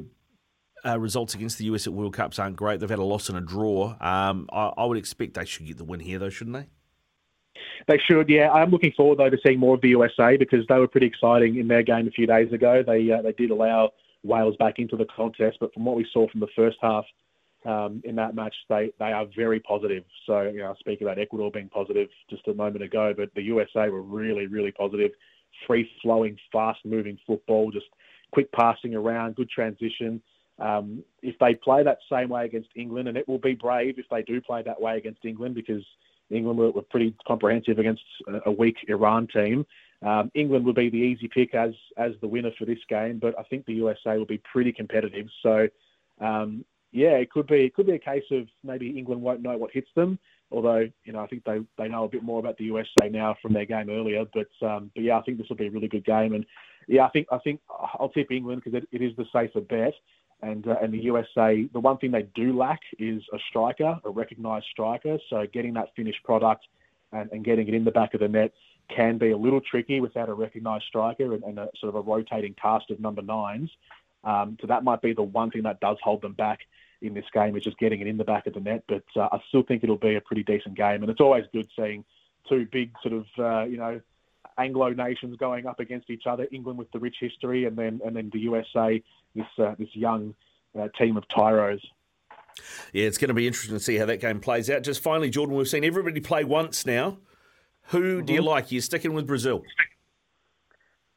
uh, 0.85 0.99
results 0.99 1.33
against 1.33 1.57
the 1.57 1.65
US 1.65 1.87
at 1.87 1.93
World 1.93 2.13
Cups 2.13 2.39
aren't 2.39 2.55
great. 2.55 2.79
They've 2.79 2.89
had 2.89 2.99
a 2.99 3.03
loss 3.03 3.29
and 3.29 3.37
a 3.37 3.41
draw. 3.41 3.95
Um, 3.99 4.47
I, 4.51 4.71
I 4.77 4.85
would 4.85 4.97
expect 4.97 5.33
they 5.33 5.45
should 5.45 5.65
get 5.65 5.77
the 5.77 5.83
win 5.83 5.99
here, 5.99 6.19
though, 6.19 6.29
shouldn't 6.29 6.55
they? 6.55 6.69
They 7.87 7.97
should, 7.97 8.29
yeah. 8.29 8.51
I'm 8.51 8.71
looking 8.71 8.93
forward 8.95 9.19
though 9.19 9.29
to 9.29 9.37
seeing 9.45 9.59
more 9.59 9.75
of 9.75 9.81
the 9.81 9.89
USA 9.89 10.37
because 10.37 10.65
they 10.67 10.77
were 10.77 10.87
pretty 10.87 11.07
exciting 11.07 11.57
in 11.57 11.67
their 11.67 11.83
game 11.83 12.07
a 12.07 12.11
few 12.11 12.27
days 12.27 12.51
ago. 12.53 12.83
They 12.85 13.11
uh, 13.11 13.21
they 13.21 13.33
did 13.33 13.51
allow 13.51 13.91
Wales 14.23 14.55
back 14.57 14.79
into 14.79 14.95
the 14.95 15.05
contest, 15.05 15.57
but 15.59 15.73
from 15.73 15.85
what 15.85 15.95
we 15.95 16.07
saw 16.13 16.29
from 16.29 16.39
the 16.39 16.47
first 16.55 16.77
half 16.81 17.05
um, 17.65 18.01
in 18.05 18.15
that 18.15 18.35
match, 18.35 18.55
they 18.69 18.91
they 18.99 19.11
are 19.11 19.25
very 19.35 19.59
positive. 19.59 20.03
So 20.25 20.41
you 20.43 20.59
know, 20.59 20.71
I 20.71 20.75
speak 20.79 21.01
about 21.01 21.19
Ecuador 21.19 21.51
being 21.51 21.69
positive 21.69 22.07
just 22.29 22.47
a 22.47 22.53
moment 22.53 22.83
ago, 22.83 23.13
but 23.15 23.33
the 23.35 23.43
USA 23.43 23.89
were 23.89 24.01
really 24.01 24.47
really 24.47 24.71
positive, 24.71 25.11
free 25.67 25.89
flowing, 26.01 26.37
fast 26.51 26.79
moving 26.85 27.17
football, 27.27 27.71
just 27.71 27.87
quick 28.31 28.51
passing 28.53 28.95
around, 28.95 29.35
good 29.35 29.49
transition. 29.49 30.21
Um, 30.59 31.03
if 31.21 31.37
they 31.39 31.55
play 31.55 31.83
that 31.83 31.97
same 32.11 32.29
way 32.29 32.45
against 32.45 32.69
England, 32.75 33.07
and 33.07 33.17
it 33.17 33.27
will 33.27 33.39
be 33.39 33.55
brave 33.55 33.97
if 33.97 34.05
they 34.09 34.21
do 34.21 34.39
play 34.39 34.61
that 34.63 34.79
way 34.79 34.97
against 34.97 35.25
England 35.25 35.55
because 35.55 35.83
England 36.33 36.57
were, 36.59 36.71
were 36.71 36.81
pretty 36.81 37.15
comprehensive 37.27 37.79
against 37.79 38.03
a, 38.45 38.51
weak 38.51 38.77
Iran 38.87 39.27
team. 39.27 39.65
Um, 40.01 40.31
England 40.33 40.65
would 40.65 40.75
be 40.75 40.89
the 40.89 40.97
easy 40.97 41.27
pick 41.27 41.55
as 41.55 41.71
as 41.97 42.11
the 42.21 42.27
winner 42.27 42.51
for 42.57 42.65
this 42.65 42.79
game, 42.89 43.19
but 43.19 43.37
I 43.39 43.43
think 43.43 43.65
the 43.65 43.73
USA 43.75 44.17
will 44.17 44.25
be 44.25 44.41
pretty 44.51 44.73
competitive. 44.73 45.27
So, 45.41 45.67
um, 46.19 46.65
yeah, 46.91 47.15
it 47.15 47.31
could 47.31 47.47
be 47.47 47.65
it 47.65 47.73
could 47.73 47.87
be 47.87 47.93
a 47.93 47.99
case 47.99 48.25
of 48.31 48.47
maybe 48.63 48.97
England 48.97 49.21
won't 49.21 49.41
know 49.41 49.57
what 49.57 49.71
hits 49.71 49.89
them. 49.95 50.19
Although 50.51 50.89
you 51.03 51.13
know, 51.13 51.19
I 51.19 51.27
think 51.27 51.43
they, 51.45 51.59
they 51.77 51.87
know 51.87 52.03
a 52.03 52.09
bit 52.09 52.23
more 52.23 52.39
about 52.39 52.57
the 52.57 52.65
USA 52.65 53.09
now 53.09 53.35
from 53.41 53.53
their 53.53 53.65
game 53.65 53.89
earlier. 53.89 54.25
But 54.33 54.67
um, 54.67 54.91
but 54.93 55.03
yeah, 55.03 55.17
I 55.17 55.21
think 55.21 55.37
this 55.37 55.49
will 55.49 55.55
be 55.55 55.67
a 55.67 55.71
really 55.71 55.87
good 55.87 56.05
game. 56.05 56.33
And 56.33 56.45
yeah, 56.87 57.05
I 57.05 57.09
think 57.09 57.27
I 57.31 57.37
think 57.39 57.61
I'll 57.69 58.09
tip 58.09 58.31
England 58.31 58.61
because 58.63 58.83
it, 58.83 58.87
it 58.91 59.03
is 59.03 59.15
the 59.15 59.25
safer 59.33 59.61
bet. 59.61 59.93
And, 60.43 60.67
uh, 60.67 60.75
and 60.81 60.93
the 60.93 60.99
USA, 60.99 61.67
the 61.71 61.79
one 61.79 61.97
thing 61.97 62.11
they 62.11 62.27
do 62.35 62.55
lack 62.55 62.81
is 62.99 63.23
a 63.33 63.39
striker, 63.49 63.97
a 64.03 64.09
recognised 64.09 64.65
striker. 64.69 65.17
So 65.29 65.47
getting 65.51 65.73
that 65.75 65.95
finished 65.95 66.21
product 66.23 66.65
and, 67.13 67.31
and 67.31 67.45
getting 67.45 67.67
it 67.69 67.73
in 67.73 67.85
the 67.85 67.91
back 67.91 68.13
of 68.13 68.19
the 68.19 68.27
net 68.27 68.51
can 68.93 69.17
be 69.17 69.31
a 69.31 69.37
little 69.37 69.61
tricky 69.61 70.01
without 70.01 70.27
a 70.27 70.33
recognised 70.33 70.83
striker 70.85 71.33
and, 71.33 71.43
and, 71.43 71.59
a 71.59 71.69
sort 71.79 71.89
of 71.89 71.95
a 71.95 72.01
rotating 72.01 72.53
cast 72.61 72.91
of 72.91 72.99
number 72.99 73.21
nines. 73.21 73.69
Um, 74.25 74.57
so 74.59 74.67
that 74.67 74.83
might 74.83 75.01
be 75.01 75.13
the 75.13 75.23
one 75.23 75.49
thing 75.49 75.63
that 75.63 75.79
does 75.79 75.97
hold 76.03 76.21
them 76.21 76.33
back 76.33 76.59
in 77.01 77.13
this 77.13 77.25
game 77.33 77.55
is 77.55 77.63
just 77.63 77.77
getting 77.77 78.01
it 78.01 78.07
in 78.07 78.17
the 78.17 78.23
back 78.25 78.45
of 78.45 78.53
the 78.53 78.59
net. 78.59 78.83
But 78.87 79.03
uh, 79.15 79.29
I 79.31 79.39
still 79.47 79.63
think 79.63 79.83
it'll 79.83 79.95
be 79.95 80.15
a 80.15 80.21
pretty 80.21 80.43
decent 80.43 80.75
game, 80.75 81.03
and 81.03 81.09
it's 81.09 81.21
always 81.21 81.45
good 81.53 81.69
seeing 81.75 82.03
two 82.49 82.67
big 82.71 82.91
sort 83.01 83.13
of 83.13 83.25
uh, 83.37 83.63
you 83.65 83.77
know 83.77 84.01
Anglo 84.57 84.89
nations 84.89 85.35
going 85.37 85.65
up 85.65 85.79
against 85.79 86.09
each 86.09 86.23
other. 86.27 86.47
England 86.51 86.77
with 86.77 86.91
the 86.91 86.99
rich 86.99 87.17
history, 87.19 87.65
and 87.65 87.77
then 87.77 88.01
and 88.05 88.15
then 88.15 88.29
the 88.31 88.39
USA, 88.39 89.01
this 89.35 89.45
uh, 89.57 89.75
this 89.77 89.89
young 89.93 90.35
uh, 90.79 90.87
team 90.97 91.17
of 91.17 91.27
tyros. 91.27 91.81
Yeah, 92.91 93.05
it's 93.05 93.17
going 93.17 93.29
to 93.29 93.33
be 93.33 93.47
interesting 93.47 93.75
to 93.75 93.83
see 93.83 93.97
how 93.97 94.05
that 94.05 94.17
game 94.17 94.39
plays 94.39 94.69
out. 94.69 94.83
Just 94.83 95.01
finally, 95.01 95.29
Jordan, 95.29 95.55
we've 95.55 95.67
seen 95.67 95.83
everybody 95.83 96.19
play 96.19 96.43
once 96.43 96.85
now. 96.85 97.17
Who 97.87 98.17
mm-hmm. 98.17 98.25
do 98.25 98.33
you 98.33 98.39
mm-hmm. 98.39 98.49
like? 98.49 98.71
You're 98.71 98.81
sticking 98.81 99.13
with 99.13 99.27
Brazil? 99.27 99.63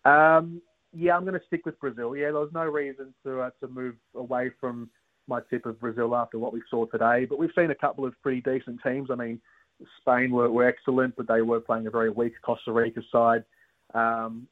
Um, 0.04 0.62
yeah, 0.94 1.16
I'm 1.16 1.24
going 1.24 1.38
to 1.38 1.46
stick 1.46 1.66
with 1.66 1.78
Brazil. 1.78 2.16
Yeah, 2.16 2.26
there 2.26 2.40
was 2.40 2.52
no 2.54 2.64
reason 2.64 3.12
to 3.24 3.40
uh, 3.40 3.50
to 3.60 3.68
move 3.68 3.96
away 4.14 4.50
from 4.60 4.90
my 5.28 5.40
tip 5.50 5.66
of 5.66 5.80
Brazil 5.80 6.14
after 6.14 6.38
what 6.38 6.52
we 6.52 6.62
saw 6.70 6.86
today. 6.86 7.26
But 7.28 7.38
we've 7.38 7.50
seen 7.56 7.70
a 7.70 7.74
couple 7.74 8.06
of 8.06 8.14
pretty 8.22 8.40
decent 8.40 8.80
teams. 8.82 9.10
I 9.10 9.16
mean, 9.16 9.40
Spain 10.00 10.30
were, 10.30 10.50
were 10.50 10.66
excellent, 10.66 11.16
but 11.16 11.28
they 11.28 11.42
were 11.42 11.60
playing 11.60 11.86
a 11.86 11.90
very 11.90 12.10
weak 12.10 12.34
Costa 12.42 12.72
Rica 12.72 13.02
side. 13.12 13.44
Um, 13.94 14.46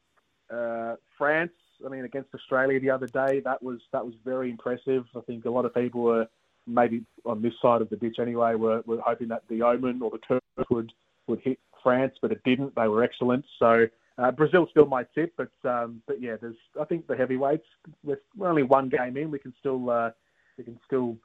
uh, 0.49 0.95
France, 1.17 1.51
I 1.85 1.89
mean, 1.89 2.05
against 2.05 2.33
Australia 2.33 2.79
the 2.79 2.89
other 2.89 3.07
day, 3.07 3.41
that 3.41 3.61
was 3.61 3.79
that 3.91 4.05
was 4.05 4.13
very 4.23 4.49
impressive. 4.49 5.05
I 5.15 5.21
think 5.21 5.45
a 5.45 5.49
lot 5.49 5.65
of 5.65 5.73
people 5.73 6.01
were 6.01 6.27
maybe 6.67 7.03
on 7.25 7.41
this 7.41 7.53
side 7.61 7.81
of 7.81 7.89
the 7.89 7.95
ditch 7.95 8.17
anyway 8.19 8.55
were, 8.55 8.81
were 8.85 8.99
hoping 9.01 9.27
that 9.29 9.43
the 9.49 9.61
Omen 9.61 10.01
or 10.01 10.11
the 10.11 10.19
Turk 10.27 10.69
would 10.69 10.91
would 11.27 11.39
hit 11.41 11.59
France, 11.83 12.13
but 12.21 12.31
it 12.31 12.41
didn't. 12.43 12.75
They 12.75 12.87
were 12.87 13.03
excellent. 13.03 13.45
So 13.59 13.87
uh, 14.17 14.31
Brazil's 14.31 14.69
still 14.71 14.85
my 14.85 15.03
tip, 15.15 15.33
but 15.37 15.51
um, 15.69 16.01
but 16.07 16.21
yeah, 16.21 16.35
there's 16.39 16.55
I 16.79 16.85
think 16.85 17.07
the 17.07 17.15
heavyweights. 17.15 17.65
We're 18.03 18.49
only 18.49 18.63
one 18.63 18.89
game 18.89 19.17
in. 19.17 19.31
We 19.31 19.39
can 19.39 19.53
still 19.59 19.89
uh, 19.89 20.11
we 20.57 20.63
can 20.63 20.79
still 20.85 21.17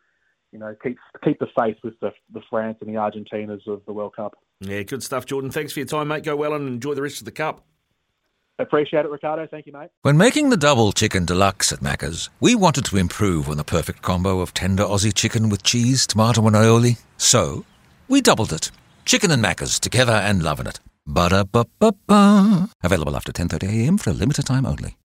you 0.52 0.59
know 0.59 0.75
keep 0.83 0.99
keep 1.25 1.38
the 1.38 1.49
faith 1.59 1.76
with 1.83 1.99
the 2.00 2.11
the 2.33 2.40
France 2.49 2.78
and 2.80 2.88
the 2.88 2.99
Argentinas 2.99 3.66
of 3.66 3.83
the 3.87 3.92
World 3.92 4.14
Cup. 4.16 4.38
Yeah, 4.61 4.83
good 4.83 5.02
stuff, 5.02 5.26
Jordan. 5.26 5.50
Thanks 5.50 5.73
for 5.73 5.80
your 5.80 5.87
time, 5.87 6.09
mate. 6.09 6.25
Go 6.25 6.37
well 6.37 6.54
and 6.54 6.69
enjoy 6.69 6.95
the 6.95 7.02
rest 7.02 7.21
of 7.21 7.25
the 7.25 7.33
cup. 7.33 7.64
Appreciate 8.59 9.07
it, 9.07 9.11
Ricardo. 9.11 9.47
Thank 9.50 9.66
you, 9.66 9.73
mate. 9.73 9.88
When 10.02 10.19
making 10.19 10.50
the 10.50 10.57
double 10.57 10.92
chicken 10.92 11.25
deluxe 11.25 11.73
at 11.73 11.80
Macca's, 11.80 12.28
we 12.40 12.54
wanted 12.54 12.85
to 12.87 12.99
improve 12.99 13.49
on 13.49 13.57
the 13.57 13.64
perfect 13.64 14.02
combo 14.02 14.40
of 14.40 14.52
tender 14.52 14.85
Aussie 14.85 15.14
chicken 15.14 15.49
with 15.49 15.62
cheese, 15.62 16.07
tomato, 16.07 16.47
and 16.47 16.54
aioli. 16.54 16.99
So, 17.16 17.64
we 18.07 18.21
doubled 18.21 18.52
it. 18.52 18.71
Chicken 19.07 19.30
and 19.30 19.42
Macca's 19.42 19.80
together 19.80 20.12
and 20.12 20.42
loving 20.42 20.66
it. 20.66 20.78
Ba-da-ba-ba-ba. 21.07 22.69
Available 22.83 23.16
after 23.16 23.33
10.30am 23.33 23.99
for 23.99 24.11
a 24.11 24.12
limited 24.12 24.45
time 24.45 24.66
only. 24.66 24.97